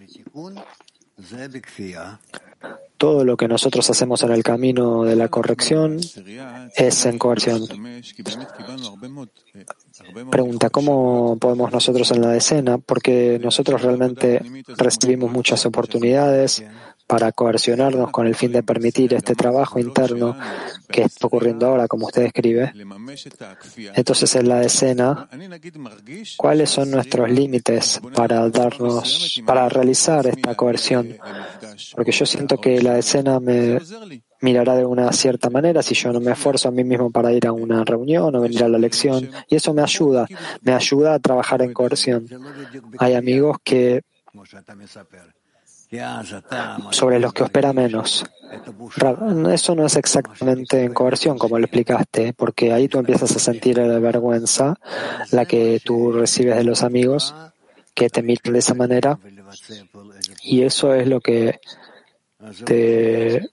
[2.98, 6.02] Todo lo que nosotros hacemos en el camino de la corrección
[6.76, 7.62] es en coerción.
[10.30, 12.78] Pregunta, ¿cómo podemos nosotros en la decena?
[12.78, 14.42] Porque nosotros realmente
[14.78, 16.62] recibimos muchas oportunidades
[17.08, 20.38] para coercionarnos con el fin de permitir este trabajo interno
[20.90, 22.74] que está ocurriendo ahora, como usted escribe.
[23.96, 25.30] Entonces, en la decena,
[26.36, 31.18] ¿cuáles son nuestros límites para darnos, para realizar esta coerción?
[31.96, 33.80] Porque yo siento que la decena me
[34.42, 37.48] mirará de una cierta manera si yo no me esfuerzo a mí mismo para ir
[37.48, 39.30] a una reunión o venir a la lección.
[39.48, 40.28] Y eso me ayuda,
[40.62, 42.28] me ayuda a trabajar en coerción.
[43.00, 44.02] Hay amigos que
[46.92, 48.26] sobre los que espera menos.
[49.52, 53.78] Eso no es exactamente en coerción, como lo explicaste, porque ahí tú empiezas a sentir
[53.78, 54.76] la vergüenza,
[55.32, 57.36] la que tú recibes de los amigos
[57.94, 59.20] que te miran de esa manera,
[60.44, 61.60] y eso es lo que
[62.64, 63.50] te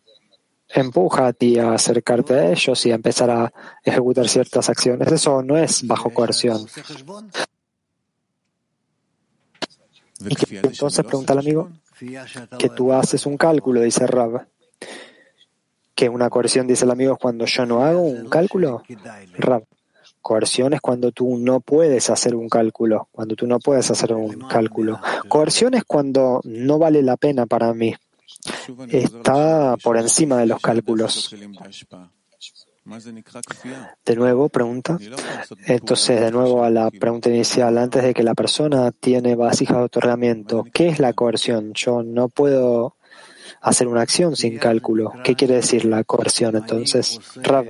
[0.69, 5.11] empuja a ti a acercarte a ellos y a empezar a ejecutar ciertas acciones.
[5.11, 6.67] Eso no es bajo coerción.
[10.21, 11.71] ¿Y entonces pregunta el amigo?
[12.59, 14.47] Que tú haces un cálculo, dice Rab.
[15.95, 18.83] Que una coerción, dice el amigo, es cuando yo no hago un cálculo.
[19.39, 19.65] Rab.
[20.21, 24.49] Coerción es cuando tú no puedes hacer un cálculo, cuando tú no puedes hacer un
[24.49, 24.99] cálculo.
[25.29, 27.95] Coerción es cuando no vale la pena para mí.
[28.89, 31.35] Está por encima de los cálculos.
[34.05, 34.99] De nuevo, pregunta.
[35.67, 39.85] Entonces, de nuevo a la pregunta inicial, antes de que la persona tiene vasijas de
[39.85, 41.73] otorgamiento, ¿qué es la coerción?
[41.75, 42.97] Yo no puedo
[43.63, 45.13] hacer una acción sin cálculo.
[45.25, 47.19] ¿Qué quiere decir la coerción entonces?
[47.37, 47.67] Rab,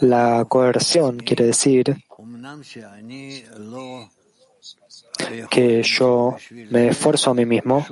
[0.00, 1.96] la coerción quiere decir
[5.50, 6.36] que yo
[6.70, 7.86] me esfuerzo a mí mismo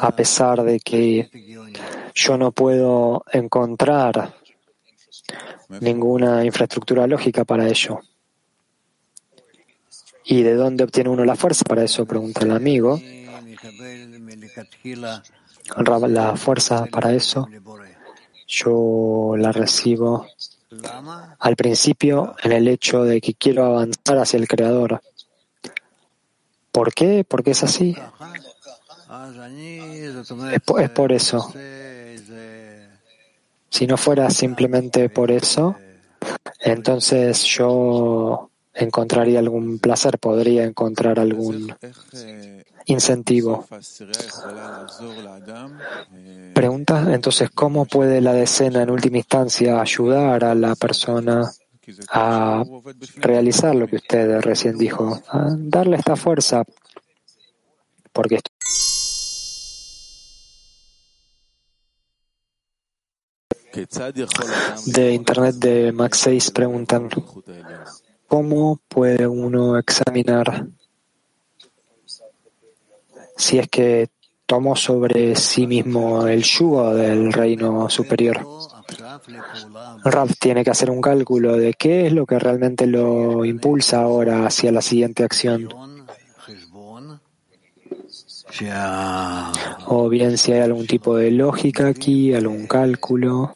[0.00, 1.28] a pesar de que
[2.14, 4.37] yo no puedo encontrar
[5.80, 8.00] ninguna infraestructura lógica para ello.
[10.24, 12.04] ¿Y de dónde obtiene uno la fuerza para eso?
[12.06, 13.00] Pregunta el amigo.
[16.08, 17.48] La fuerza para eso
[18.48, 20.26] yo la recibo
[21.38, 25.02] al principio en el hecho de que quiero avanzar hacia el Creador.
[26.72, 27.24] ¿Por qué?
[27.28, 27.96] Porque es así.
[30.80, 31.52] es por eso.
[33.70, 35.76] Si no fuera simplemente por eso,
[36.60, 41.74] entonces yo encontraría algún placer, podría encontrar algún
[42.86, 43.66] incentivo.
[46.54, 51.50] Pregunta, entonces, ¿cómo puede la decena en última instancia ayudar a la persona
[52.10, 52.64] a
[53.16, 55.20] realizar lo que usted recién dijo?
[55.28, 56.64] A darle esta fuerza,
[58.12, 58.40] porque
[64.86, 67.08] De Internet de Max 6 preguntan,
[68.26, 70.66] ¿cómo puede uno examinar
[73.36, 74.08] si es que
[74.46, 78.44] tomó sobre sí mismo el yugo del reino superior?
[80.04, 84.46] Rav tiene que hacer un cálculo de qué es lo que realmente lo impulsa ahora
[84.46, 85.68] hacia la siguiente acción.
[89.86, 93.54] O bien si hay algún tipo de lógica aquí, algún cálculo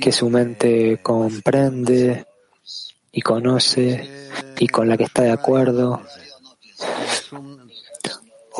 [0.00, 2.26] que su mente comprende
[3.12, 4.28] y conoce
[4.58, 6.02] y con la que está de acuerdo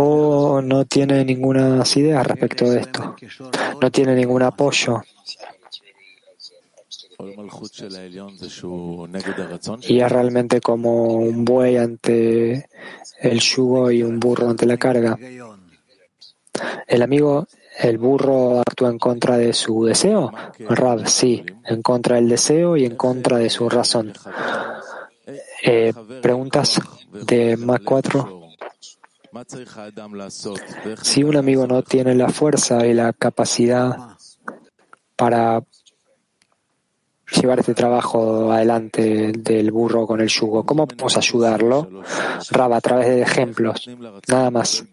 [0.00, 3.16] o no tiene ninguna idea respecto de esto,
[3.80, 5.02] no tiene ningún apoyo.
[9.82, 12.68] Y es realmente como un buey ante
[13.20, 15.18] el yugo y un burro ante la carga.
[16.86, 17.48] El amigo,
[17.78, 20.32] el burro actúa en contra de su deseo.
[20.68, 24.12] Rab, sí, en contra del deseo y en contra de su razón.
[25.62, 26.80] Eh, preguntas
[27.12, 28.40] de Mac 4.
[31.02, 34.16] Si un amigo no tiene la fuerza y la capacidad
[35.14, 35.62] para
[37.30, 42.02] llevar este trabajo adelante del burro con el yugo, ¿cómo podemos ayudarlo?
[42.50, 43.88] Raba, a través de ejemplos,
[44.28, 44.84] nada más.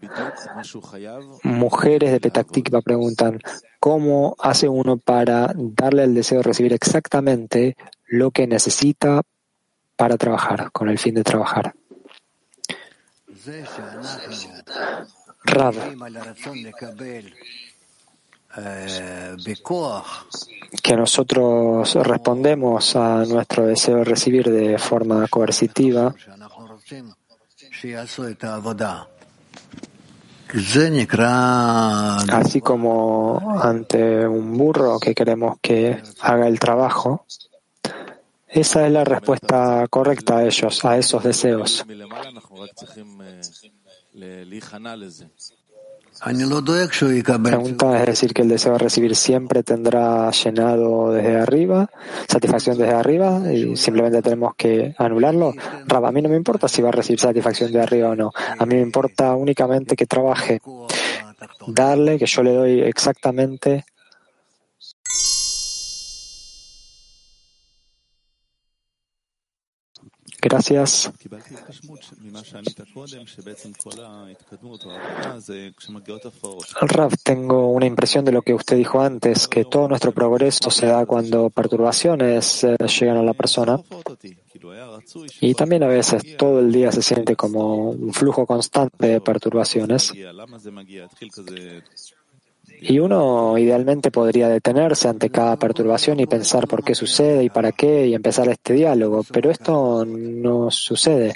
[1.42, 3.40] Mujeres de Petactikva preguntan,
[3.80, 7.76] ¿cómo hace uno para darle el deseo de recibir exactamente
[8.06, 9.22] lo que necesita
[9.96, 11.74] para trabajar, con el fin de trabajar?
[15.44, 15.74] Rav,
[20.82, 26.14] que nosotros respondemos a nuestro deseo de recibir de forma coercitiva,
[32.30, 37.26] así como ante un burro que queremos que haga el trabajo,
[38.48, 41.84] esa es la respuesta correcta a ellos, a esos deseos.
[47.50, 51.90] Pregunta es decir que el deseo de recibir siempre tendrá llenado desde arriba,
[52.26, 55.52] satisfacción desde arriba, y simplemente tenemos que anularlo.
[55.86, 58.32] Rab, a mí no me importa si va a recibir satisfacción de arriba o no.
[58.58, 60.60] A mí me importa únicamente que trabaje,
[61.66, 63.84] darle, que yo le doy exactamente
[70.48, 71.10] Gracias.
[76.82, 80.86] Rav, tengo una impresión de lo que usted dijo antes, que todo nuestro progreso se
[80.86, 83.80] da cuando perturbaciones eh, llegan a la persona.
[85.40, 90.12] Y también a veces todo el día se siente como un flujo constante de perturbaciones.
[92.80, 97.72] Y uno idealmente podría detenerse ante cada perturbación y pensar por qué sucede y para
[97.72, 101.34] qué y empezar este diálogo, pero esto no sucede.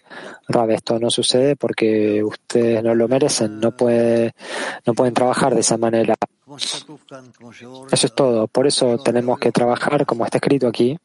[0.48, 5.76] Rab, esto no sucede porque ustedes no lo merecen, no, no pueden trabajar de esa
[5.76, 6.14] manera.
[6.56, 8.46] Eso es todo.
[8.48, 10.98] Por eso tenemos que trabajar como está escrito aquí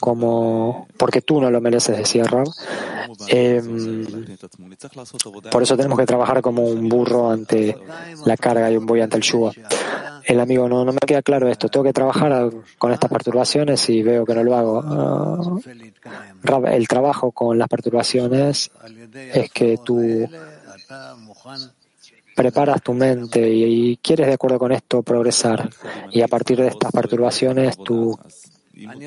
[0.00, 2.48] como porque tú no lo mereces, decía Rab.
[3.28, 4.06] Em,
[5.50, 7.76] por eso tenemos que trabajar como un burro ante
[8.24, 9.52] la carga y un buey ante el yugo.
[10.24, 11.68] El amigo, no, no me queda claro esto.
[11.68, 14.80] Tengo que trabajar con estas perturbaciones y veo que no lo hago.
[14.80, 18.70] Uh, el trabajo con las perturbaciones
[19.14, 20.26] es que tú
[22.34, 25.68] preparas tu mente y, y quieres de acuerdo con esto progresar.
[26.10, 28.18] Y a partir de estas perturbaciones tú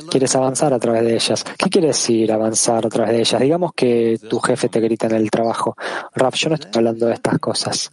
[0.10, 1.44] quieres avanzar a través de ellas.
[1.58, 3.42] ¿Qué quiere decir avanzar a través de ellas?
[3.42, 5.76] Digamos que tu jefe te grita en el trabajo.
[6.16, 7.92] Raf, yo no estoy hablando de estas cosas.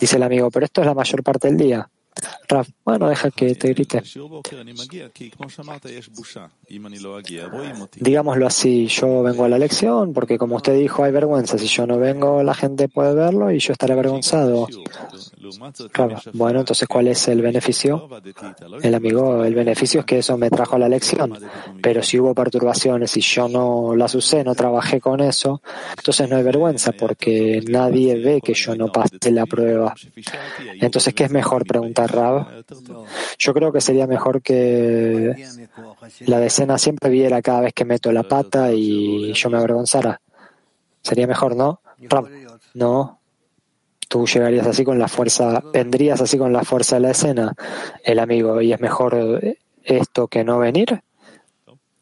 [0.00, 1.88] Dice el amigo, pero esto es la mayor parte del día.
[2.48, 4.02] Raf, bueno, deja que te grite.
[8.00, 11.56] Digámoslo así, yo vengo a la lección porque como usted dijo hay vergüenza.
[11.56, 14.68] Si yo no vengo, la gente puede verlo y yo estaré avergonzado.
[16.32, 18.08] Bueno, entonces, ¿cuál es el beneficio?
[18.82, 21.38] El amigo, el beneficio es que eso me trajo a la lección.
[21.82, 25.62] Pero si hubo perturbaciones y yo no las usé, no trabajé con eso,
[25.96, 29.94] entonces no hay vergüenza porque nadie ve que yo no pasé la prueba.
[30.80, 31.66] Entonces, ¿qué es mejor?
[31.66, 32.64] Preguntar Rab.
[33.38, 35.34] Yo creo que sería mejor que
[36.20, 40.20] la decena siempre viera cada vez que meto la pata y yo me avergonzara.
[41.02, 41.80] Sería mejor, ¿no?
[42.08, 42.28] Rab,
[42.74, 43.20] no,
[44.08, 47.54] tú llegarías así con la fuerza, vendrías así con la fuerza de la escena,
[48.04, 49.40] el amigo, y es mejor
[49.82, 51.02] esto que no venir,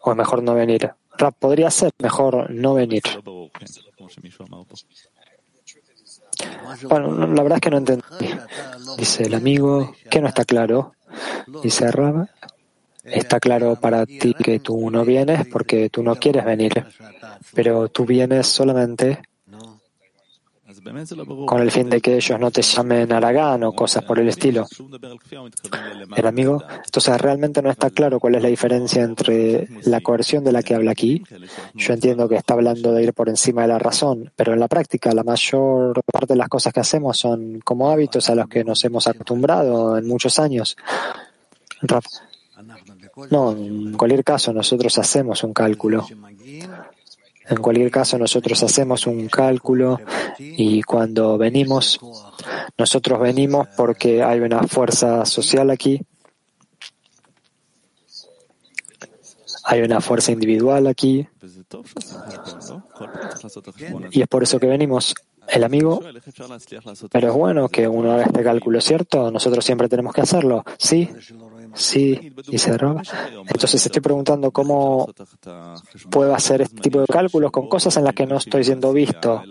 [0.01, 0.91] o es mejor no venir.
[1.17, 3.03] Rap, podría ser mejor no venir.
[6.89, 8.05] Bueno, la verdad es que no entendí.
[8.97, 10.95] Dice el amigo, que no está claro.
[11.63, 12.29] Dice Rab,
[13.05, 16.87] está claro para ti que tú no vienes porque tú no quieres venir,
[17.55, 19.23] pero tú vienes solamente
[21.47, 24.67] con el fin de que ellos no te llamen Aragán o cosas por el estilo.
[26.17, 30.53] El amigo, entonces realmente no está claro cuál es la diferencia entre la coerción de
[30.53, 31.23] la que habla aquí.
[31.75, 34.69] Yo entiendo que está hablando de ir por encima de la razón, pero en la
[34.69, 38.65] práctica la mayor parte de las cosas que hacemos son como hábitos a los que
[38.65, 40.77] nos hemos acostumbrado en muchos años.
[43.31, 46.07] No, en cualquier caso nosotros hacemos un cálculo.
[47.51, 50.01] En cualquier caso, nosotros hacemos un cálculo
[50.39, 51.99] y cuando venimos,
[52.79, 56.01] nosotros venimos porque hay una fuerza social aquí,
[59.65, 61.27] hay una fuerza individual aquí,
[64.13, 65.15] y es por eso que venimos.
[65.49, 66.01] El amigo,
[67.11, 69.33] pero es bueno que uno haga este cálculo, ¿cierto?
[69.33, 71.11] Nosotros siempre tenemos que hacerlo, ¿sí?
[71.75, 73.01] Sí, dice Rob.
[73.47, 75.09] Entonces estoy preguntando cómo
[76.11, 79.43] puedo hacer este tipo de cálculos con cosas en las que no estoy siendo visto.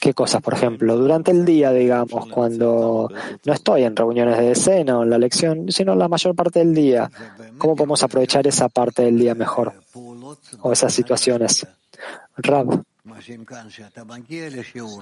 [0.00, 0.96] ¿Qué cosas, por ejemplo?
[0.96, 3.10] Durante el día, digamos, cuando
[3.44, 6.74] no estoy en reuniones de escena o en la lección, sino la mayor parte del
[6.74, 7.10] día.
[7.58, 9.72] ¿Cómo podemos aprovechar esa parte del día mejor?
[10.62, 11.66] O esas situaciones.
[12.36, 12.82] Rab.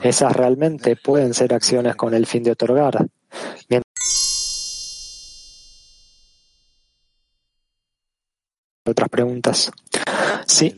[0.03, 3.07] Esas realmente pueden ser acciones con el fin de otorgar.
[8.95, 9.71] Otras preguntas.
[10.47, 10.75] Sí.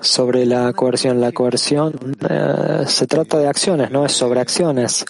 [0.00, 1.20] Sobre la coerción.
[1.20, 5.04] La coerción eh, se trata de acciones, no es sobre acciones.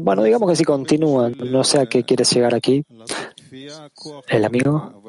[0.00, 2.84] Bueno, digamos que si continúan, no sé a qué quieres llegar aquí.
[4.28, 5.02] El amigo.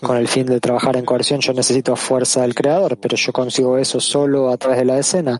[0.00, 3.76] Con el fin de trabajar en coerción yo necesito fuerza del creador, pero yo consigo
[3.76, 5.38] eso solo a través de la escena.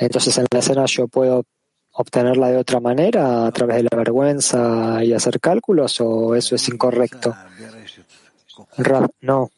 [0.00, 1.44] Entonces en la escena yo puedo
[1.92, 6.68] obtenerla de otra manera a través de la vergüenza y hacer cálculos o eso es
[6.68, 7.36] incorrecto.
[9.20, 9.50] no.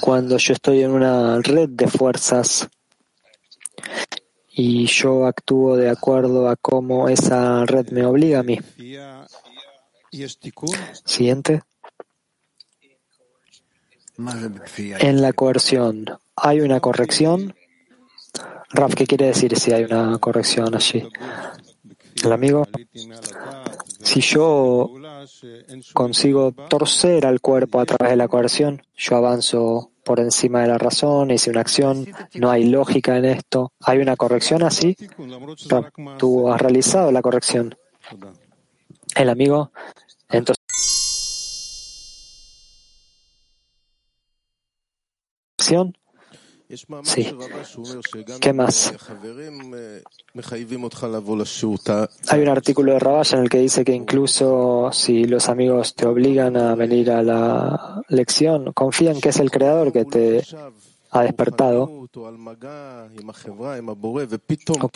[0.00, 2.68] Cuando yo estoy en una red de fuerzas
[4.48, 8.60] y yo actúo de acuerdo a cómo esa red me obliga a mí.
[11.04, 11.62] Siguiente.
[15.00, 16.04] En la coerción,
[16.36, 17.54] ¿hay una corrección?
[18.74, 21.06] Raf, ¿qué quiere decir si hay una corrección allí?
[22.24, 22.66] El amigo,
[24.00, 24.90] si yo
[25.92, 30.78] consigo torcer al cuerpo a través de la coerción, yo avanzo por encima de la
[30.78, 33.72] razón, hice una acción, no hay lógica en esto.
[33.80, 34.96] ¿Hay una corrección así?
[36.18, 37.76] tú has realizado la corrección.
[39.14, 39.70] El amigo,
[40.30, 40.62] entonces.
[47.02, 47.36] Sí.
[48.40, 48.94] ¿Qué más?
[52.28, 56.06] Hay un artículo de Rabash en el que dice que incluso si los amigos te
[56.06, 60.42] obligan a venir a la lección, confían que es el creador que te
[61.12, 62.08] ha despertado.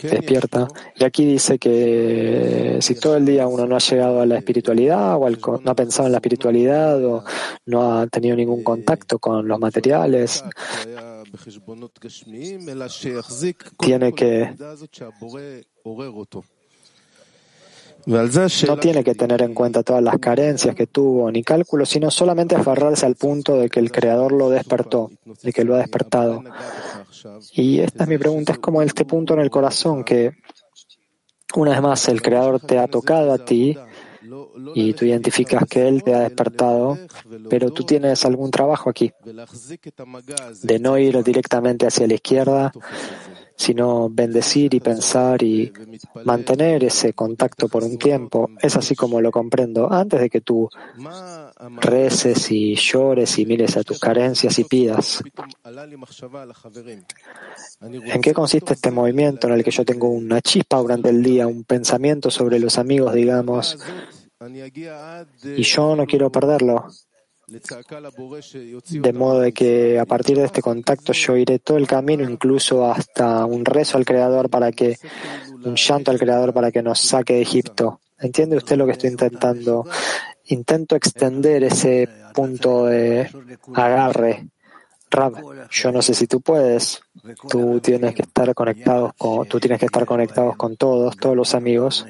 [0.01, 0.67] Despierta.
[0.95, 5.15] Y aquí dice que si todo el día uno no ha llegado a la espiritualidad
[5.15, 7.23] o no ha pensado en la espiritualidad o
[7.67, 10.43] no ha tenido ningún contacto con los materiales,
[13.79, 14.55] tiene que
[18.07, 22.55] no tiene que tener en cuenta todas las carencias que tuvo ni cálculos, sino solamente
[22.55, 25.11] aferrarse al punto de que el Creador lo despertó,
[25.43, 26.41] de que lo ha despertado.
[27.53, 30.31] Y esta es mi pregunta, es como este punto en el corazón que
[31.55, 33.77] una vez más el Creador te ha tocado a ti
[34.73, 36.97] y tú identificas que Él te ha despertado,
[37.49, 39.11] pero tú tienes algún trabajo aquí
[40.63, 42.71] de no ir directamente hacia la izquierda,
[43.57, 45.73] sino bendecir y pensar y
[46.23, 48.51] mantener ese contacto por un tiempo.
[48.61, 49.91] Es así como lo comprendo.
[49.91, 50.69] Antes de que tú
[51.81, 55.23] reces y llores y mires a tus carencias y pidas.
[57.81, 61.47] ¿En qué consiste este movimiento en el que yo tengo una chispa durante el día,
[61.47, 63.79] un pensamiento sobre los amigos, digamos,
[65.43, 66.85] y yo no quiero perderlo?
[67.47, 72.85] De modo de que a partir de este contacto yo iré todo el camino, incluso
[72.91, 74.97] hasta un rezo al Creador para que,
[75.63, 78.01] un llanto al Creador para que nos saque de Egipto.
[78.19, 79.85] ¿Entiende usted lo que estoy intentando?
[80.45, 83.29] Intento extender ese punto de
[83.73, 84.49] agarre.
[85.09, 87.01] Rab, yo no sé si tú puedes.
[87.49, 91.55] Tú tienes que estar conectados con, tú tienes que estar conectados con todos, todos los
[91.55, 92.05] amigos.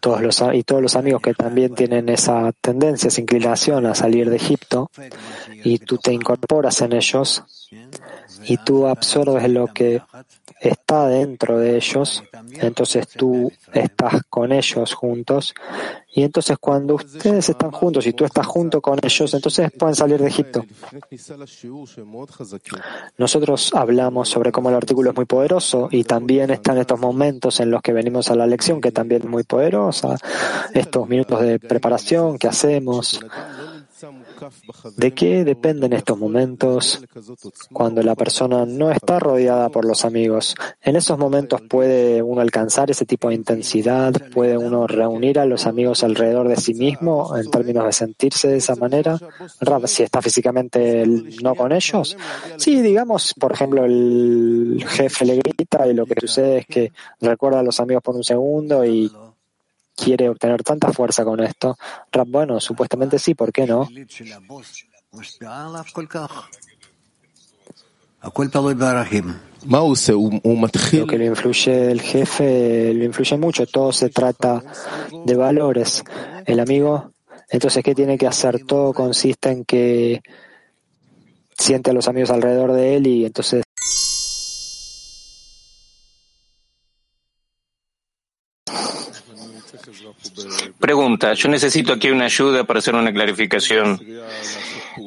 [0.00, 4.28] Todos los, y todos los amigos que también tienen esa tendencia, esa inclinación a salir
[4.28, 4.90] de Egipto,
[5.62, 7.44] y tú te incorporas en ellos
[8.44, 10.02] y tú absorbes lo que
[10.68, 12.22] está dentro de ellos,
[12.60, 15.54] entonces tú estás con ellos juntos,
[16.16, 20.18] y entonces cuando ustedes están juntos y tú estás junto con ellos, entonces pueden salir
[20.18, 20.64] de Egipto.
[23.18, 27.70] Nosotros hablamos sobre cómo el artículo es muy poderoso y también están estos momentos en
[27.70, 30.16] los que venimos a la lección, que también es muy poderosa,
[30.72, 33.20] estos minutos de preparación que hacemos.
[34.96, 37.02] ¿De qué dependen estos momentos
[37.72, 40.54] cuando la persona no está rodeada por los amigos?
[40.82, 45.66] En esos momentos puede uno alcanzar ese tipo de intensidad, puede uno reunir a los
[45.66, 49.18] amigos alrededor de sí mismo en términos de sentirse de esa manera.
[49.86, 51.04] Si está físicamente
[51.42, 52.16] no con ellos,
[52.56, 57.60] sí, digamos, por ejemplo, el jefe le grita y lo que sucede es que recuerda
[57.60, 59.10] a los amigos por un segundo y
[59.96, 61.76] quiere obtener tanta fuerza con esto?
[62.26, 63.88] Bueno, supuestamente sí, ¿por qué no?
[71.00, 74.62] Lo que le influye el jefe, le influye mucho, todo se trata
[75.24, 76.04] de valores.
[76.44, 77.12] El amigo,
[77.48, 78.64] entonces, ¿qué tiene que hacer?
[78.64, 80.22] Todo consiste en que
[81.56, 83.64] siente a los amigos alrededor de él y entonces
[91.34, 94.00] Yo necesito aquí una ayuda para hacer una clarificación.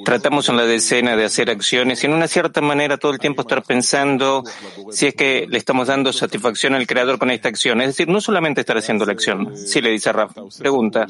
[0.05, 3.41] Tratamos en la decena de hacer acciones y en una cierta manera todo el tiempo
[3.41, 4.43] estar pensando
[4.91, 7.81] si es que le estamos dando satisfacción al creador con esta acción.
[7.81, 9.55] Es decir, no solamente estar haciendo la acción.
[9.57, 10.41] Sí, le dice Rafa.
[10.57, 11.07] Pregunta,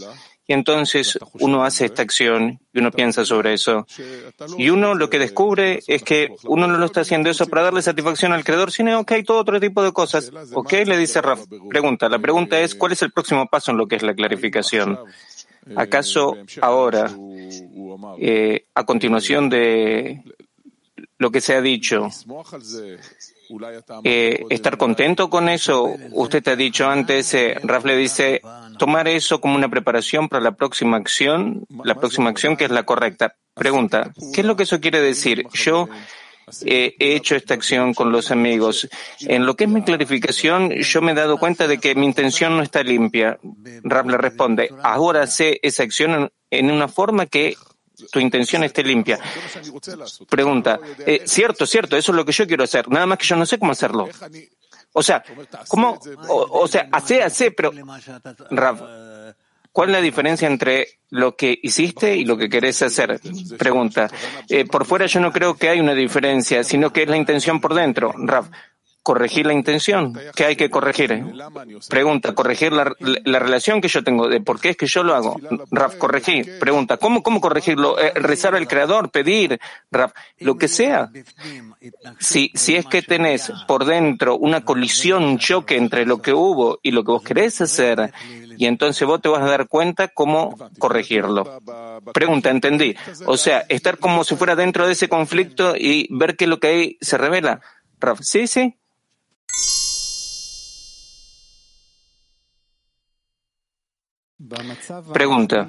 [0.50, 3.86] y entonces uno hace esta acción y uno piensa sobre eso.
[4.58, 7.84] Y uno lo que descubre es que uno no lo está haciendo eso para darle
[7.84, 10.32] satisfacción al creador, sino que hay todo otro tipo de cosas.
[10.56, 10.74] ¿Ok?
[10.88, 11.42] Le dice Raf.
[11.70, 12.10] Pregunta.
[12.10, 14.98] La pregunta es, ¿cuál es el próximo paso en lo que es la clarificación?
[15.76, 17.12] ¿Acaso ahora,
[18.20, 20.24] eh, a continuación de
[21.18, 22.07] lo que se ha dicho,
[24.03, 25.95] eh, estar contento con eso?
[26.12, 28.41] Usted te ha dicho antes, eh, Raf le dice,
[28.78, 32.84] tomar eso como una preparación para la próxima acción, la próxima acción que es la
[32.84, 33.36] correcta.
[33.53, 35.45] Pregunta, ¿qué es lo que eso quiere decir?
[35.53, 35.89] Yo
[36.66, 38.88] he hecho esta acción con los amigos.
[39.22, 42.58] En lo que es mi clarificación, yo me he dado cuenta de que mi intención
[42.58, 43.39] no está limpia.
[43.84, 47.56] Rab le responde, ahora sé esa acción en una forma que
[48.12, 49.20] tu intención esté limpia.
[50.30, 53.36] Pregunta, eh, cierto, cierto, eso es lo que yo quiero hacer, nada más que yo
[53.36, 54.08] no sé cómo hacerlo.
[54.93, 55.24] O sea,
[55.68, 56.00] ¿cómo?
[56.28, 57.72] O, sea, hace, hace, pero,
[58.50, 58.82] Rav,
[59.72, 63.20] ¿cuál es la diferencia entre lo que hiciste y lo que querés hacer?
[63.58, 64.10] Pregunta.
[64.48, 67.60] Eh, por fuera yo no creo que hay una diferencia, sino que es la intención
[67.62, 68.14] por dentro.
[68.18, 68.50] Rav,
[69.10, 70.16] corregir la intención.
[70.36, 71.26] ¿Qué hay que corregir?
[71.89, 75.36] Pregunta, corregir la, relación que yo tengo de por qué es que yo lo hago.
[75.72, 76.60] Raf, corregir.
[76.60, 77.99] Pregunta, ¿cómo, cómo corregirlo?
[77.99, 81.10] Eh, rezar al creador, pedir, Raf, lo que sea.
[82.20, 86.78] Si, si es que tenés por dentro una colisión, un choque entre lo que hubo
[86.84, 88.14] y lo que vos querés hacer,
[88.60, 91.64] y entonces vos te vas a dar cuenta cómo corregirlo.
[92.14, 92.95] Pregunta, entendí.
[93.26, 96.68] O sea, estar como si fuera dentro de ese conflicto y ver que lo que
[96.68, 97.62] hay se revela.
[97.99, 98.79] Raf, sí, sí,
[105.14, 105.68] Pregunta,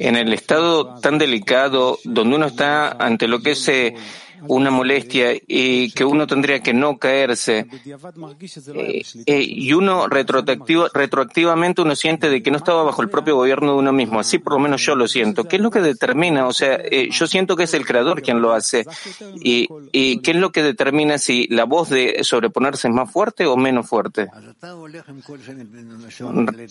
[0.00, 3.94] en el estado tan delicado donde uno está ante lo que es eh,
[4.48, 7.68] una molestia y que uno tendría que no caerse,
[8.74, 13.36] eh, eh, y uno retroactivo, retroactivamente uno siente de que no estaba bajo el propio
[13.36, 15.44] gobierno de uno mismo, así por lo menos yo lo siento.
[15.44, 16.48] ¿Qué es lo que determina?
[16.48, 18.84] O sea, yo siento que es el creador quien lo hace.
[19.36, 23.46] Y, ¿Y qué es lo que determina si la voz de sobreponerse es más fuerte
[23.46, 24.26] o menos fuerte?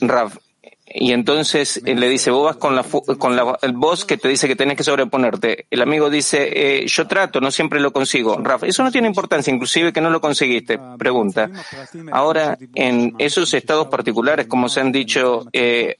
[0.02, 0.34] Rav,
[0.86, 2.84] y entonces él le dice, vos vas con la,
[3.18, 5.66] con la el voz que te dice que tenés que sobreponerte.
[5.72, 8.38] El amigo dice, eh, yo trato, no siempre lo consigo.
[8.42, 10.80] Rafa, eso no tiene importancia, inclusive que no lo conseguiste.
[10.98, 11.50] Pregunta.
[12.12, 15.98] Ahora, en esos estados particulares, como se han dicho, eh,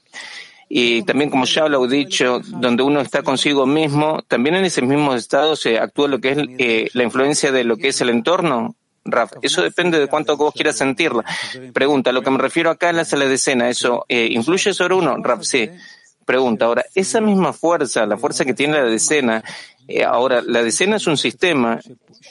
[0.68, 4.82] y también como ya lo he dicho, donde uno está consigo mismo, también en ese
[4.82, 8.10] mismo estado se actúa lo que es eh, la influencia de lo que es el
[8.10, 8.76] entorno.
[9.04, 11.24] Raf, eso depende de cuánto vos quieras sentirla.
[11.72, 14.94] Pregunta, lo que me refiero acá es la sala de escena, ¿eso eh, influye sobre
[14.94, 15.16] uno?
[15.22, 15.68] Raf, sí.
[16.24, 19.44] Pregunta, ahora, esa misma fuerza, la fuerza que tiene la decena,
[19.86, 21.78] eh, ahora, la decena es un sistema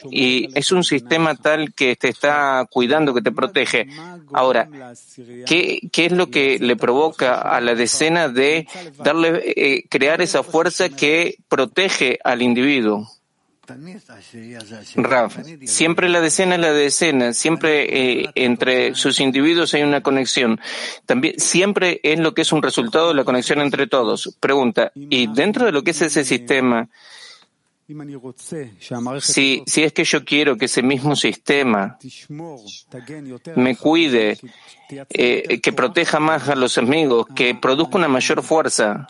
[0.10, 3.88] y es un sistema tal que te está cuidando, que te protege.
[4.34, 4.68] Ahora,
[5.46, 8.68] ¿qué, qué es lo que le provoca a la decena de
[8.98, 13.08] darle, eh, crear esa fuerza que protege al individuo?
[14.96, 15.32] Rav,
[15.66, 20.60] siempre la decena es la decena, siempre eh, entre sus individuos hay una conexión.
[21.06, 24.36] También siempre es lo que es un resultado de la conexión entre todos.
[24.40, 26.90] Pregunta, ¿y dentro de lo que es ese sistema,
[29.20, 31.98] si, si es que yo quiero que ese mismo sistema
[33.56, 34.38] me cuide,
[35.10, 39.08] eh, que proteja más a los amigos, que produzca una mayor fuerza,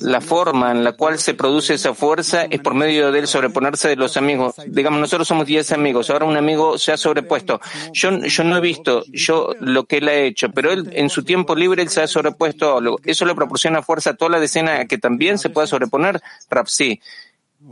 [0.00, 3.96] la forma en la cual se produce esa fuerza es por medio del sobreponerse de
[3.96, 4.54] los amigos.
[4.66, 7.60] Digamos, nosotros somos 10 amigos, ahora un amigo se ha sobrepuesto.
[7.92, 11.22] Yo, yo no he visto yo lo que él ha hecho, pero él en su
[11.22, 14.98] tiempo libre él se ha sobrepuesto Eso le proporciona fuerza a toda la decena que
[14.98, 16.20] también se pueda sobreponer.
[16.50, 17.00] Rapsi.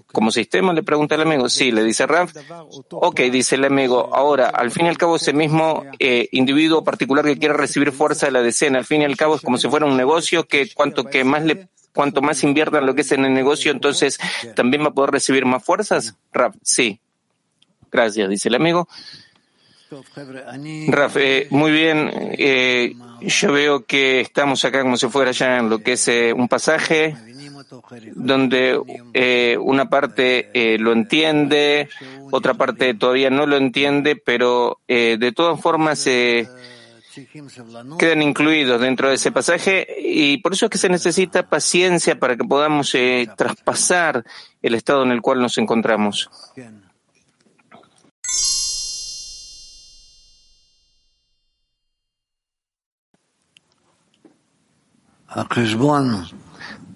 [0.07, 1.49] Como sistema, le pregunta el amigo.
[1.49, 2.35] Sí, le dice Raf.
[2.91, 4.15] Ok, dice el amigo.
[4.15, 8.27] Ahora, al fin y al cabo, ese mismo eh, individuo particular que quiere recibir fuerza
[8.27, 10.73] de la decena, al fin y al cabo es como si fuera un negocio que
[10.73, 14.19] cuanto que más le cuanto más invierta en lo que es en el negocio, entonces
[14.57, 16.17] también va a poder recibir más fuerzas.
[16.33, 16.99] Raf, sí.
[17.91, 18.89] Gracias, dice el amigo.
[20.89, 22.11] Raf, eh, muy bien.
[22.39, 26.49] Eh, yo veo que estamos acá como si fuera ya en lo que es un
[26.49, 27.15] pasaje
[28.15, 28.81] donde
[29.15, 31.89] eh, una parte eh, lo entiende,
[32.31, 36.05] otra parte todavía no lo entiende, pero eh, de todas formas
[37.99, 42.37] quedan incluidos dentro de ese pasaje y por eso es que se necesita paciencia para
[42.37, 42.97] que podamos
[43.37, 44.25] traspasar
[44.63, 46.31] el estado en el cual nos encontramos.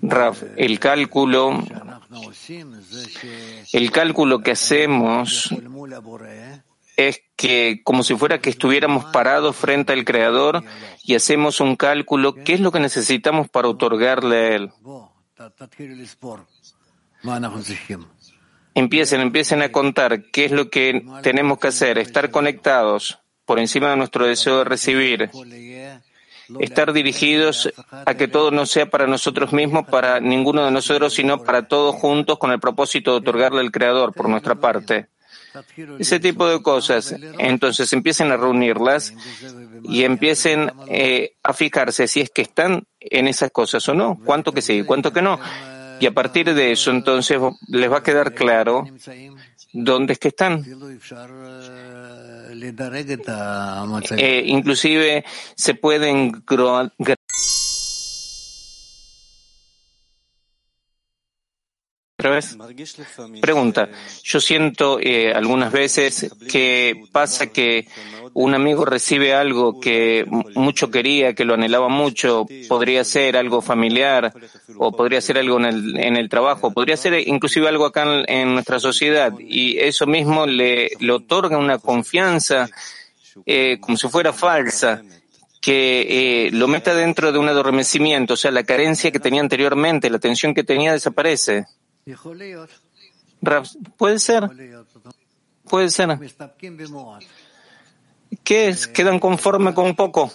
[0.08, 1.62] Raf, el cálculo,
[3.72, 5.50] el cálculo que hacemos
[6.96, 10.64] es que como si fuera que estuviéramos parados frente al Creador
[11.02, 14.70] y hacemos un cálculo, ¿qué es lo que necesitamos para otorgarle a Él?
[18.74, 23.90] Empiecen, empiecen a contar qué es lo que tenemos que hacer, estar conectados por encima
[23.90, 25.30] de nuestro deseo de recibir
[26.60, 31.42] estar dirigidos a que todo no sea para nosotros mismos, para ninguno de nosotros, sino
[31.42, 35.08] para todos juntos con el propósito de otorgarle al Creador por nuestra parte.
[35.98, 37.14] Ese tipo de cosas.
[37.38, 39.14] Entonces empiecen a reunirlas
[39.84, 44.52] y empiecen eh, a fijarse si es que están en esas cosas o no, cuánto
[44.52, 45.38] que sí, cuánto que no.
[45.98, 47.38] Y a partir de eso, entonces
[47.68, 48.84] les va a quedar claro
[49.84, 50.64] dónde es que están.
[54.16, 55.24] Eh, inclusive
[55.54, 56.32] se pueden
[63.40, 63.88] Pregunta.
[64.22, 67.86] Yo siento eh, algunas veces que pasa que
[68.34, 74.32] un amigo recibe algo que mucho quería, que lo anhelaba mucho, podría ser algo familiar
[74.76, 79.32] o podría ser algo en el, trabajo, podría ser inclusive algo acá en, nuestra sociedad
[79.38, 82.68] y eso mismo le, le otorga una confianza
[83.44, 85.02] eh, como si fuera falsa
[85.60, 90.10] que eh, lo meta dentro de un adormecimiento, o sea, la carencia que tenía anteriormente,
[90.10, 91.66] la tensión que tenía desaparece.
[93.96, 94.48] Puede ser.
[95.68, 96.18] Puede ser.
[98.44, 98.86] ¿Qué es?
[98.86, 100.30] ¿Quedan conforme con poco?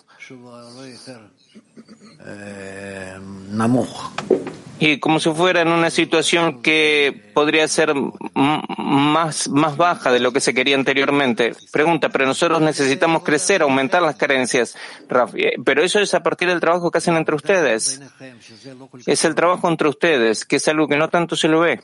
[4.84, 7.94] Y como si fuera en una situación que podría ser
[8.34, 11.54] más, más baja de lo que se quería anteriormente.
[11.72, 14.76] Pregunta, pero nosotros necesitamos crecer, aumentar las carencias.
[15.36, 18.02] Eh, pero eso es a partir del trabajo que hacen entre ustedes.
[19.06, 21.80] Es el trabajo entre ustedes, que es algo que no tanto se lo ve.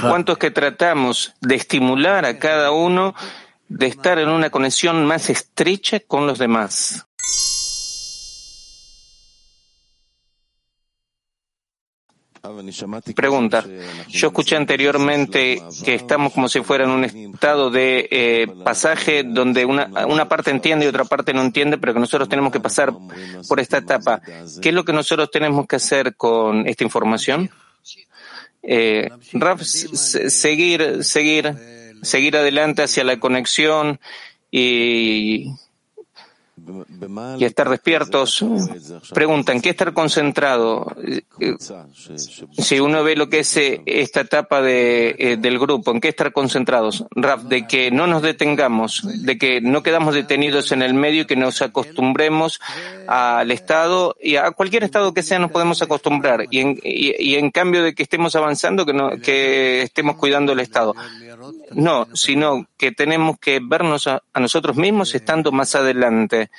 [0.00, 3.14] ¿Cuánto es que tratamos de estimular a cada uno
[3.68, 7.07] de estar en una conexión más estrecha con los demás?
[13.14, 13.64] Pregunta.
[14.08, 19.64] Yo escuché anteriormente que estamos como si fuera en un estado de eh, pasaje donde
[19.64, 22.92] una, parte entiende y otra parte no entiende, pero que nosotros tenemos que pasar
[23.48, 24.20] por esta etapa.
[24.60, 27.50] ¿Qué es lo que nosotros tenemos que hacer con esta información?
[28.62, 31.54] Eh, Raf, seguir, seguir,
[32.02, 34.00] seguir adelante hacia la conexión
[34.50, 35.52] y
[37.38, 38.44] y estar despiertos.
[39.12, 40.86] Preguntan, ¿qué estar concentrado?
[42.56, 46.08] Si uno ve lo que es eh, esta etapa de, eh, del grupo, ¿en qué
[46.08, 47.04] estar concentrados?
[47.12, 51.26] Raf, de que no nos detengamos, de que no quedamos detenidos en el medio y
[51.26, 52.60] que nos acostumbremos
[53.06, 57.50] al estado y a cualquier estado que sea nos podemos acostumbrar y en, y, en
[57.50, 60.94] cambio de que estemos avanzando, que, no, que estemos cuidando el estado.
[61.72, 66.50] No, sino que tenemos que vernos a nosotros mismos estando más adelante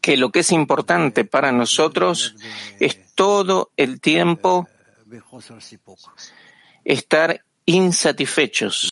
[0.00, 2.36] que lo que es importante para nosotros
[2.78, 4.68] es todo el tiempo
[6.84, 8.90] estar insatisfechos.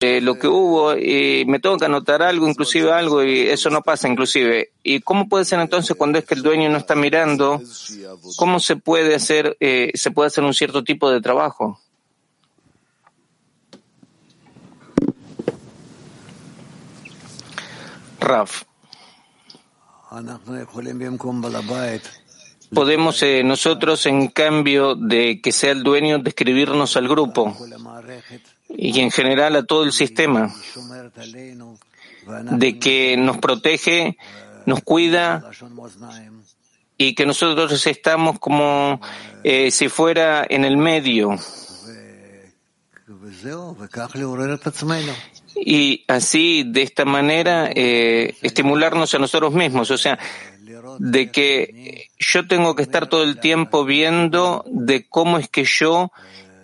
[0.00, 3.80] Eh, lo que hubo y me tengo que anotar algo, inclusive algo, y eso no
[3.80, 4.72] pasa inclusive.
[4.82, 7.62] ¿Y cómo puede ser entonces cuando es que el dueño no está mirando?
[8.36, 11.80] ¿Cómo se puede hacer, eh, se puede hacer un cierto tipo de trabajo?
[18.26, 18.62] Raf.
[22.74, 27.56] Podemos eh, nosotros, en cambio de que sea el dueño, describirnos al grupo
[28.68, 30.52] y en general a todo el sistema,
[32.50, 34.16] de que nos protege,
[34.64, 35.48] nos cuida
[36.98, 39.00] y que nosotros estamos como
[39.44, 41.36] eh, si fuera en el medio.
[45.58, 49.90] Y así, de esta manera, eh, estimularnos a nosotros mismos.
[49.90, 50.18] O sea,
[50.98, 56.12] de que yo tengo que estar todo el tiempo viendo de cómo es que yo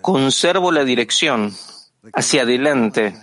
[0.01, 1.55] conservo la dirección
[2.12, 3.14] hacia adelante.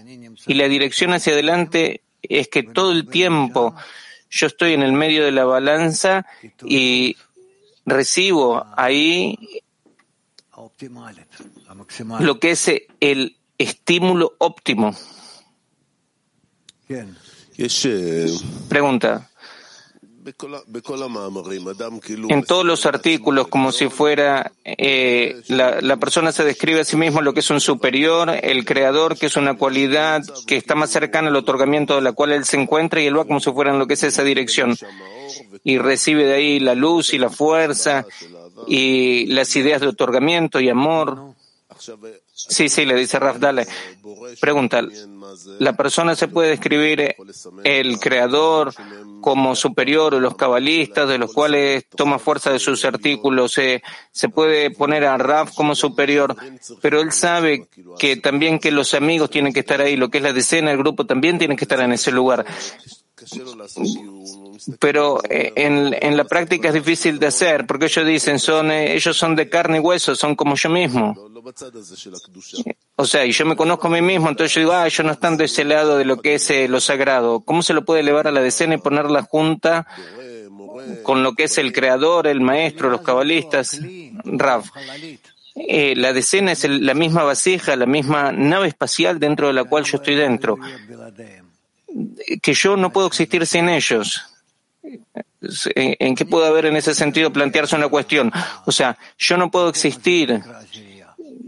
[0.47, 3.75] Y la dirección hacia adelante es que todo el tiempo
[4.29, 6.25] yo estoy en el medio de la balanza
[6.63, 7.17] y
[7.85, 9.37] recibo ahí
[12.19, 14.95] lo que es el estímulo óptimo.
[18.67, 19.29] Pregunta.
[22.29, 27.21] En todos los artículos, como si fuera eh, la, persona se describe a sí mismo
[27.21, 31.29] lo que es un superior, el creador, que es una cualidad que está más cercana
[31.29, 33.79] al otorgamiento de la cual él se encuentra, y él va como si fuera en
[33.79, 34.75] lo que es esa dirección.
[35.63, 38.05] Y recibe de ahí la luz y la fuerza
[38.67, 41.35] y las ideas de otorgamiento y amor.
[42.47, 43.67] Sí, sí, le dice Raf, dale.
[44.39, 44.81] Pregunta,
[45.59, 47.15] ¿la persona se puede describir
[47.65, 48.73] el creador
[49.19, 53.57] como superior o los cabalistas, de los cuales toma fuerza de sus artículos?
[53.57, 56.33] Eh, se puede poner a Raf como superior,
[56.81, 57.67] pero él sabe
[57.97, 60.77] que también que los amigos tienen que estar ahí, lo que es la decena, el
[60.77, 62.45] grupo también tiene que estar en ese lugar
[64.79, 68.93] pero eh, en, en, la práctica es difícil de hacer, porque ellos dicen, son, eh,
[68.93, 71.15] ellos son de carne y hueso, son como yo mismo.
[72.95, 75.11] O sea, y yo me conozco a mí mismo, entonces yo digo, ah, ellos no
[75.11, 77.41] están de ese lado de lo que es eh, lo sagrado.
[77.41, 79.87] ¿Cómo se lo puede elevar a la decena y ponerla junta
[81.03, 83.79] con lo que es el creador, el maestro, los cabalistas?
[84.25, 84.63] Rav.
[85.55, 89.97] la decena es la misma vasija, la misma nave espacial dentro de la cual yo
[89.97, 90.57] estoy dentro
[92.41, 94.28] que yo no puedo existir sin ellos.
[95.75, 98.31] ¿En qué puede haber en ese sentido plantearse una cuestión?
[98.65, 100.41] O sea, yo no puedo existir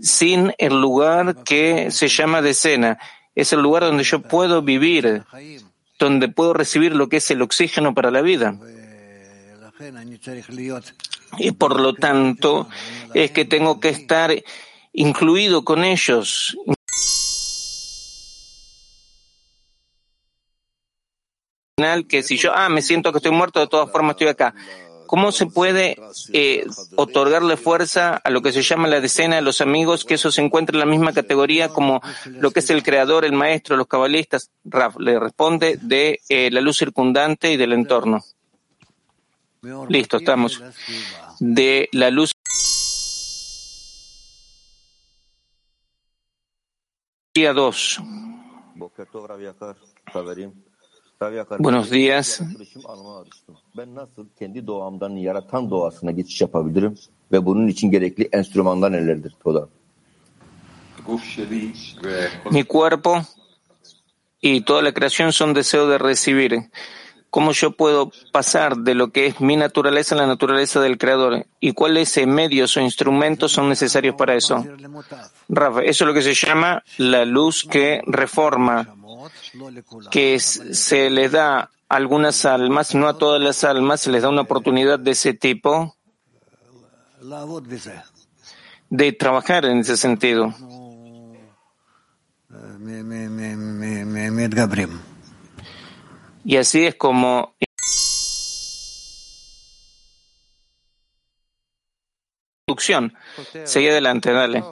[0.02, 3.00] sin el lugar que se llama decena.
[3.36, 5.24] Es el lugar donde yo puedo vivir,
[6.00, 8.58] donde puedo recibir lo que es el oxígeno para la vida.
[11.38, 12.70] Y por lo tanto,
[13.14, 14.34] es que tengo que estar
[14.94, 16.58] incluido con ellos,
[22.08, 24.54] que si yo, ah, me siento que estoy muerto, de todas formas estoy acá.
[25.12, 25.98] ¿Cómo se puede
[26.32, 26.66] eh,
[26.96, 30.42] otorgarle fuerza a lo que se llama la decena de los amigos, que eso se
[30.42, 34.52] encuentra en la misma categoría como lo que es el creador, el maestro, los cabalistas?
[34.64, 38.24] Raf le responde de eh, la luz circundante y del entorno.
[39.90, 40.64] Listo, estamos.
[41.40, 42.32] De la luz.
[47.36, 48.02] Día 2.
[51.60, 52.44] Buenos días.
[62.50, 63.22] Mi cuerpo
[64.40, 66.72] y toda la creación son deseo de recibir.
[67.30, 71.46] ¿Cómo yo puedo pasar de lo que es mi naturaleza a la naturaleza del Creador?
[71.60, 74.66] ¿Y cuáles medios o instrumentos son necesarios para eso?
[75.48, 78.96] Rafa, eso es lo que se llama la luz que reforma
[80.10, 84.30] que se les da a algunas almas, no a todas las almas, se les da
[84.30, 85.96] una oportunidad de ese tipo
[88.90, 90.54] de trabajar en ese sentido.
[96.44, 97.54] Y así es como
[103.66, 104.64] Sigue adelante, dale.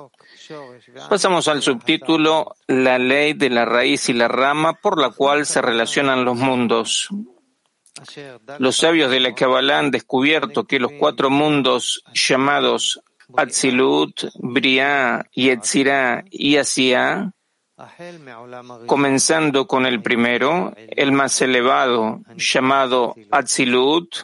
[1.10, 5.62] Pasamos al subtítulo La ley de la raíz y la rama por la cual se
[5.62, 7.10] relacionan los mundos.
[8.60, 13.02] Los sabios de la Kabbalah han descubierto que los cuatro mundos llamados
[13.36, 17.32] Atzilut, Briah, Yetzirah y Asiah,
[18.88, 24.16] comenzando con el primero, el más elevado, llamado Atzilut,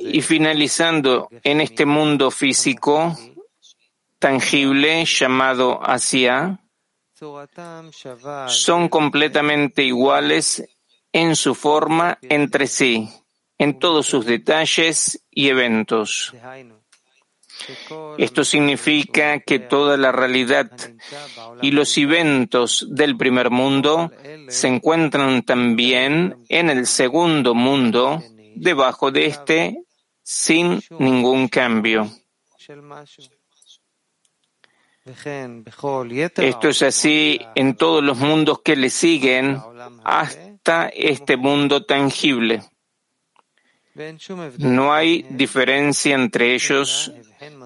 [0.00, 3.16] y finalizando en este mundo físico
[4.22, 6.60] tangible llamado Asia,
[8.46, 10.64] son completamente iguales
[11.12, 13.08] en su forma entre sí,
[13.58, 16.32] en todos sus detalles y eventos.
[18.16, 20.70] Esto significa que toda la realidad
[21.60, 24.12] y los eventos del primer mundo
[24.46, 28.22] se encuentran también en el segundo mundo,
[28.54, 29.84] debajo de este,
[30.22, 32.08] sin ningún cambio.
[35.04, 39.60] Esto es así en todos los mundos que le siguen
[40.04, 42.62] hasta este mundo tangible.
[44.58, 47.12] No hay diferencia entre ellos,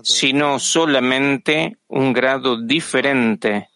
[0.03, 3.68] sino solamente un grado diferente,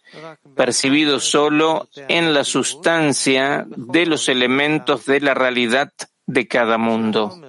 [0.56, 5.92] percibido solo en la sustancia de los elementos de la realidad
[6.32, 7.40] de cada mundo.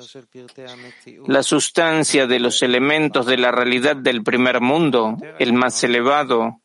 [1.28, 6.62] La sustancia de los elementos de la realidad del primer mundo, el más elevado,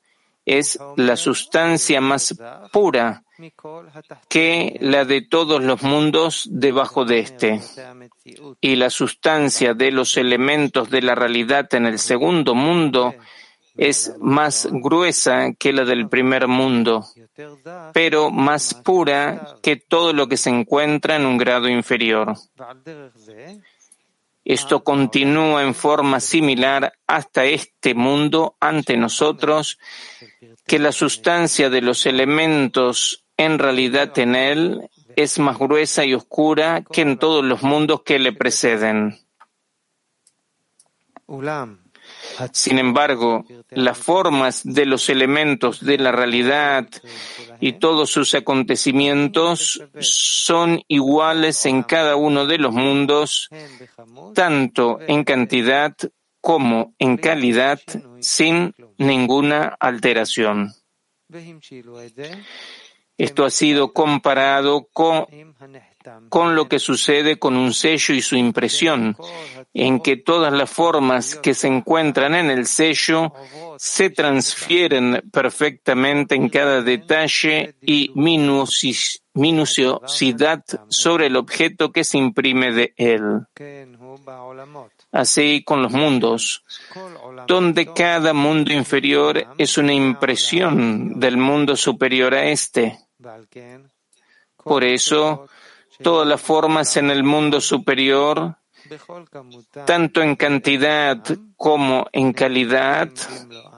[0.47, 2.35] es la sustancia más
[2.73, 3.25] pura
[4.29, 7.61] que la de todos los mundos debajo de éste.
[8.61, 13.15] Y la sustancia de los elementos de la realidad en el segundo mundo
[13.77, 17.05] es más gruesa que la del primer mundo,
[17.93, 22.35] pero más pura que todo lo que se encuentra en un grado inferior.
[24.45, 29.79] Esto continúa en forma similar hasta este mundo ante nosotros,
[30.67, 36.83] que la sustancia de los elementos en realidad en él es más gruesa y oscura
[36.83, 39.19] que en todos los mundos que le preceden.
[42.53, 46.89] Sin embargo, las formas de los elementos de la realidad
[47.61, 53.49] y todos sus acontecimientos son iguales en cada uno de los mundos,
[54.35, 55.95] tanto en cantidad
[56.41, 57.81] como en calidad,
[58.21, 60.73] sin ninguna alteración.
[63.19, 65.27] Esto ha sido comparado con,
[66.29, 69.17] con lo que sucede con un sello y su impresión,
[69.75, 73.33] en que todas las formas que se encuentran en el sello
[73.79, 78.11] se transfieren perfectamente en cada detalle y
[79.35, 83.47] minuciosidad sobre el objeto que se imprime de él.
[85.13, 86.65] Así con los mundos,
[87.47, 92.99] donde cada mundo inferior es una impresión del mundo superior a este.
[94.63, 95.49] Por eso,
[96.03, 98.57] todas las formas en el mundo superior,
[99.85, 101.19] tanto en cantidad
[101.57, 103.11] como en calidad,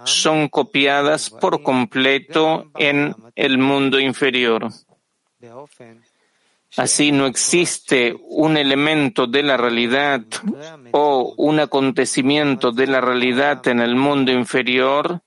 [0.05, 4.69] son copiadas por completo en el mundo inferior.
[6.77, 10.23] Así no existe un elemento de la realidad
[10.93, 15.23] o un acontecimiento de la realidad en el mundo inferior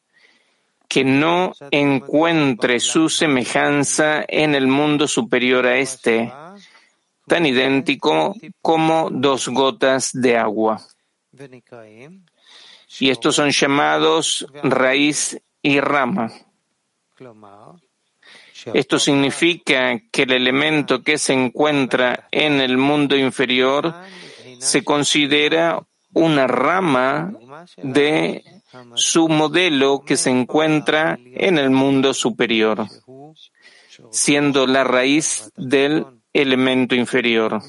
[0.88, 6.32] que no encuentre su semejanza en el mundo superior a este,
[7.32, 10.86] tan idéntico como dos gotas de agua.
[13.00, 16.30] Y estos son llamados raíz y rama.
[18.74, 23.96] Esto significa que el elemento que se encuentra en el mundo inferior
[24.60, 25.82] se considera
[26.12, 27.32] una rama
[27.78, 28.44] de
[28.96, 32.88] su modelo que se encuentra en el mundo superior,
[34.12, 37.62] siendo la raíz del elemento inferior,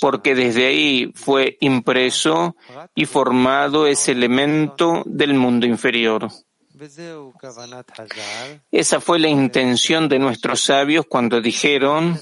[0.00, 2.56] porque desde ahí fue impreso
[2.94, 6.28] y formado ese elemento del mundo inferior.
[8.70, 12.16] Esa fue la intención de nuestros sabios cuando dijeron,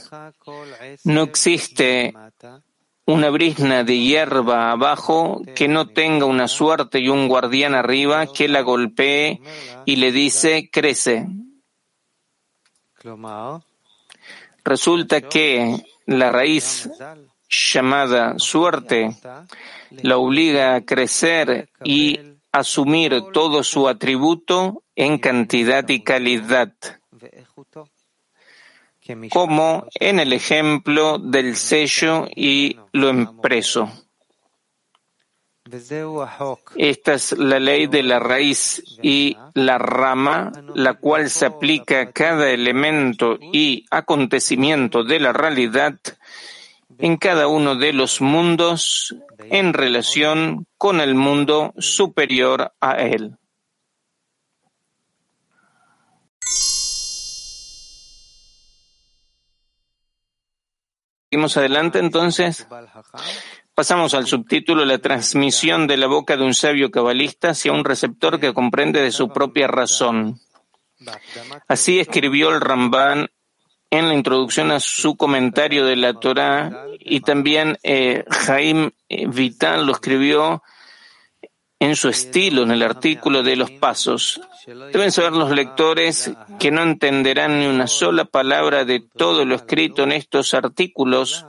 [1.04, 2.14] no existe
[3.04, 8.48] una brisna de hierba abajo que no tenga una suerte y un guardián arriba que
[8.48, 9.40] la golpee
[9.84, 11.28] y le dice, crece.
[14.66, 15.76] Resulta que
[16.06, 16.90] la raíz
[17.48, 19.16] llamada suerte
[20.02, 22.18] la obliga a crecer y
[22.50, 26.72] asumir todo su atributo en cantidad y calidad.
[29.30, 33.88] Como en el ejemplo del sello y lo impreso.
[36.76, 42.12] Esta es la ley de la raíz y la rama, la cual se aplica a
[42.12, 45.98] cada elemento y acontecimiento de la realidad
[46.98, 53.36] en cada uno de los mundos en relación con el mundo superior a él.
[61.28, 62.66] Seguimos adelante entonces.
[63.76, 68.40] Pasamos al subtítulo La transmisión de la boca de un sabio cabalista hacia un receptor
[68.40, 70.40] que comprende de su propia razón.
[71.68, 73.28] Así escribió el Ramban
[73.90, 79.92] en la introducción a su comentario de la Torah y también eh, Jaime Vital lo
[79.92, 80.62] escribió
[81.78, 84.40] en su estilo en el artículo de los pasos.
[84.66, 90.04] Deben saber los lectores que no entenderán ni una sola palabra de todo lo escrito
[90.04, 91.44] en estos artículos,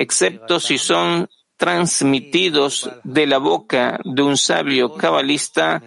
[0.00, 5.82] excepto si son transmitidos de la boca de un sabio cabalista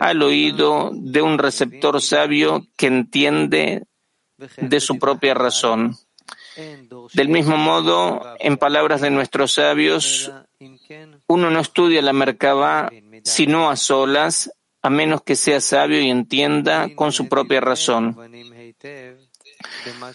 [0.00, 3.86] al oído de un receptor sabio que entiende
[4.56, 5.96] de su propia razón.
[7.14, 10.32] Del mismo modo, en palabras de nuestros sabios,
[11.28, 12.90] uno no estudia la Merkabah
[13.24, 14.50] sino a solas,
[14.82, 18.16] a menos que sea sabio y entienda con su propia razón.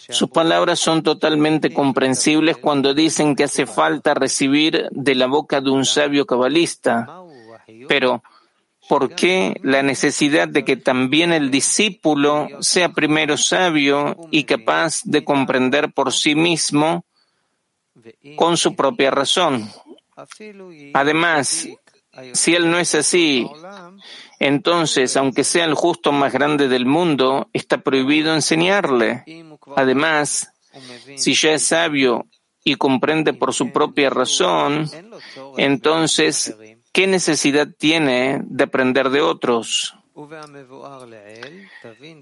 [0.09, 5.69] Sus palabras son totalmente comprensibles cuando dicen que hace falta recibir de la boca de
[5.69, 7.07] un sabio cabalista.
[7.87, 8.23] Pero,
[8.87, 15.23] ¿por qué la necesidad de que también el discípulo sea primero sabio y capaz de
[15.23, 17.05] comprender por sí mismo
[18.35, 19.69] con su propia razón?
[20.93, 21.67] Además,
[22.33, 23.47] si él no es así,
[24.39, 29.23] entonces, aunque sea el justo más grande del mundo, está prohibido enseñarle.
[29.75, 30.51] Además,
[31.15, 32.25] si ya es sabio
[32.63, 34.89] y comprende por su propia razón,
[35.57, 36.55] entonces,
[36.91, 39.93] ¿qué necesidad tiene de aprender de otros?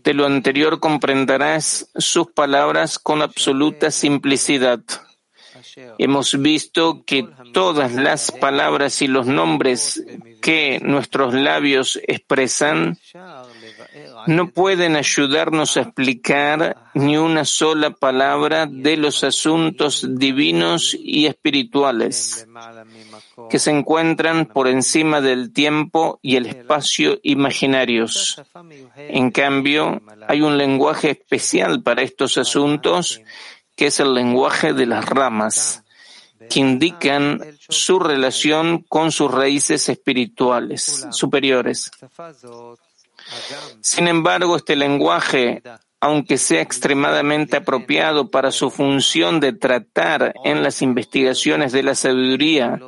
[0.04, 4.82] De lo anterior comprenderás sus palabras con absoluta simplicidad.
[5.98, 10.04] Hemos visto que todas las palabras y los nombres
[10.42, 12.98] que nuestros labios expresan
[14.28, 22.48] no pueden ayudarnos a explicar ni una sola palabra de los asuntos divinos y espirituales
[23.50, 28.42] que se encuentran por encima del tiempo y el espacio imaginarios.
[28.98, 33.22] En cambio, hay un lenguaje especial para estos asuntos
[33.76, 35.84] que es el lenguaje de las ramas,
[36.50, 41.92] que indican su relación con sus raíces espirituales superiores.
[43.82, 45.62] Sin embargo, este lenguaje,
[46.00, 52.80] aunque sea extremadamente apropiado para su función de tratar en las investigaciones de la sabiduría,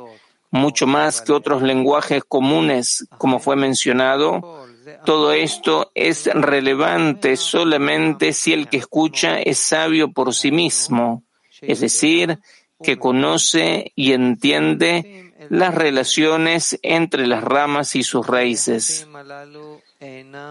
[0.50, 4.66] mucho más que otros lenguajes comunes, como fue mencionado,
[5.04, 11.24] todo esto es relevante solamente si el que escucha es sabio por sí mismo,
[11.60, 12.38] es decir,
[12.82, 19.06] que conoce y entiende las relaciones entre las ramas y sus raíces,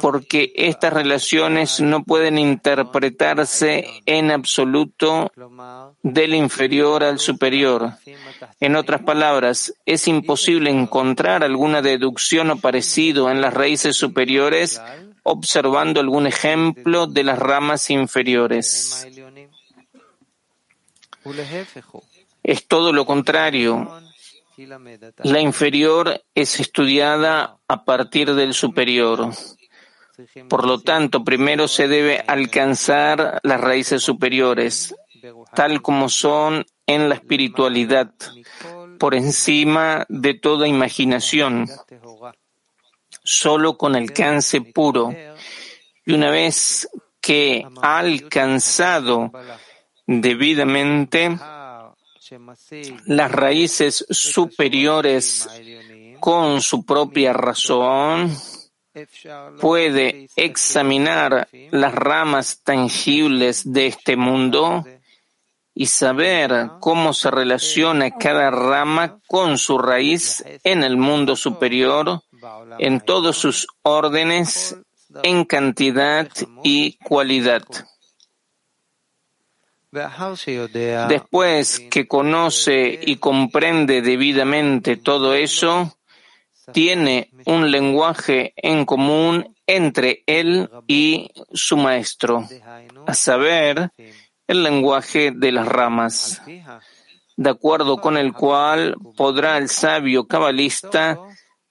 [0.01, 5.31] porque estas relaciones no pueden interpretarse en absoluto
[6.03, 7.93] del inferior al superior.
[8.59, 14.81] En otras palabras, es imposible encontrar alguna deducción o parecido en las raíces superiores
[15.23, 19.05] observando algún ejemplo de las ramas inferiores.
[22.43, 24.01] Es todo lo contrario.
[25.23, 29.29] La inferior es estudiada a partir del superior.
[30.49, 34.95] Por lo tanto, primero se debe alcanzar las raíces superiores,
[35.53, 38.11] tal como son en la espiritualidad,
[38.97, 41.67] por encima de toda imaginación,
[43.23, 45.13] solo con alcance puro.
[46.03, 46.89] Y una vez
[47.21, 49.31] que ha alcanzado
[50.07, 51.37] debidamente
[53.05, 55.47] las raíces superiores
[56.19, 58.35] con su propia razón,
[59.59, 64.83] puede examinar las ramas tangibles de este mundo
[65.73, 72.21] y saber cómo se relaciona cada rama con su raíz en el mundo superior,
[72.79, 74.75] en todos sus órdenes,
[75.21, 76.27] en cantidad
[76.63, 77.63] y cualidad.
[81.07, 85.97] Después que conoce y comprende debidamente todo eso,
[86.71, 92.47] tiene un lenguaje en común entre él y su maestro,
[93.05, 93.91] a saber,
[94.47, 96.41] el lenguaje de las ramas,
[97.35, 101.19] de acuerdo con el cual podrá el sabio cabalista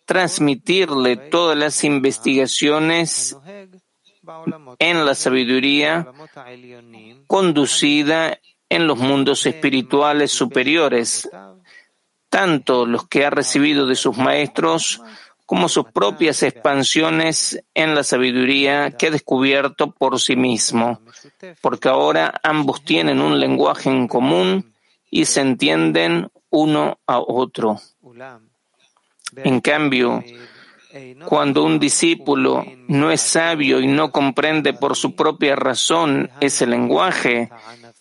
[0.04, 3.36] transmitirle todas las investigaciones
[4.78, 6.06] en la sabiduría
[7.26, 8.38] conducida
[8.68, 11.28] en los mundos espirituales superiores,
[12.28, 15.00] tanto los que ha recibido de sus maestros
[15.46, 21.00] como sus propias expansiones en la sabiduría que ha descubierto por sí mismo,
[21.60, 24.74] porque ahora ambos tienen un lenguaje en común
[25.08, 27.80] y se entienden uno a otro.
[29.36, 30.24] En cambio,
[31.26, 37.50] cuando un discípulo no es sabio y no comprende por su propia razón ese lenguaje,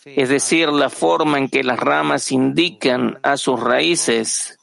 [0.06, 4.60] es decir, la forma en que las ramas indican a sus raíces,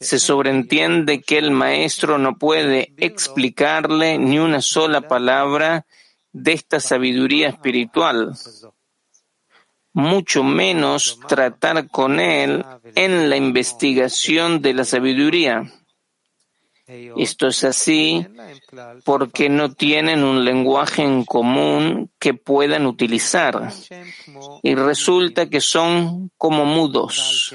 [0.00, 5.84] se sobreentiende que el maestro no puede explicarle ni una sola palabra
[6.32, 8.34] de esta sabiduría espiritual,
[9.92, 15.70] mucho menos tratar con él en la investigación de la sabiduría.
[17.16, 18.26] Esto es así
[19.04, 23.70] porque no tienen un lenguaje en común que puedan utilizar
[24.62, 27.54] y resulta que son como mudos.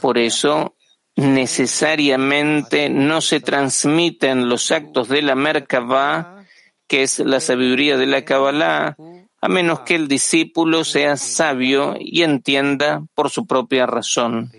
[0.00, 0.76] Por eso,
[1.16, 6.44] necesariamente no se transmiten los actos de la Merkabah,
[6.86, 8.96] que es la sabiduría de la Kabbalah,
[9.40, 14.52] a menos que el discípulo sea sabio y entienda por su propia razón.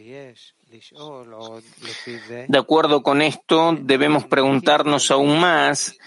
[2.47, 5.97] De acuerdo con esto, debemos preguntarnos aún más,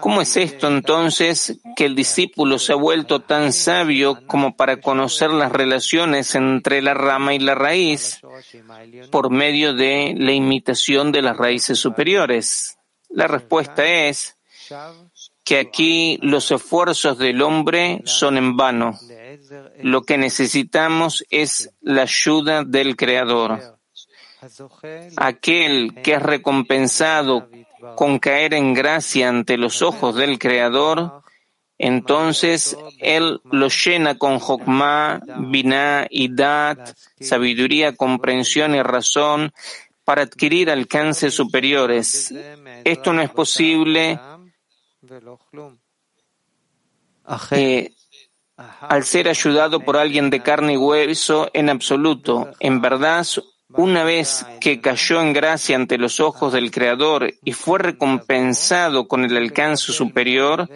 [0.00, 5.30] ¿cómo es esto entonces que el discípulo se ha vuelto tan sabio como para conocer
[5.30, 8.20] las relaciones entre la rama y la raíz
[9.10, 12.78] por medio de la imitación de las raíces superiores?
[13.08, 14.36] La respuesta es
[15.44, 18.98] que aquí los esfuerzos del hombre son en vano.
[19.80, 23.77] Lo que necesitamos es la ayuda del Creador.
[25.16, 27.48] Aquel que es recompensado
[27.96, 31.22] con caer en gracia ante los ojos del Creador,
[31.78, 39.52] entonces Él lo llena con Jokmah, Binah y Dat, sabiduría, comprensión y razón
[40.04, 42.34] para adquirir alcances superiores.
[42.84, 44.18] Esto no es posible
[47.50, 47.92] eh,
[48.56, 52.50] al ser ayudado por alguien de carne y hueso en absoluto.
[52.58, 53.24] En verdad,
[53.74, 59.24] una vez que cayó en gracia ante los ojos del Creador y fue recompensado con
[59.24, 60.68] el alcance superior,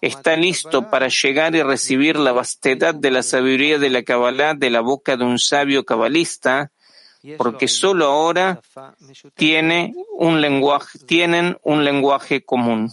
[0.00, 4.70] está listo para llegar y recibir la vastedad de la sabiduría de la Kabbalah de
[4.70, 6.72] la boca de un sabio cabalista,
[7.38, 8.60] porque solo ahora
[9.34, 12.90] tienen un lenguaje común.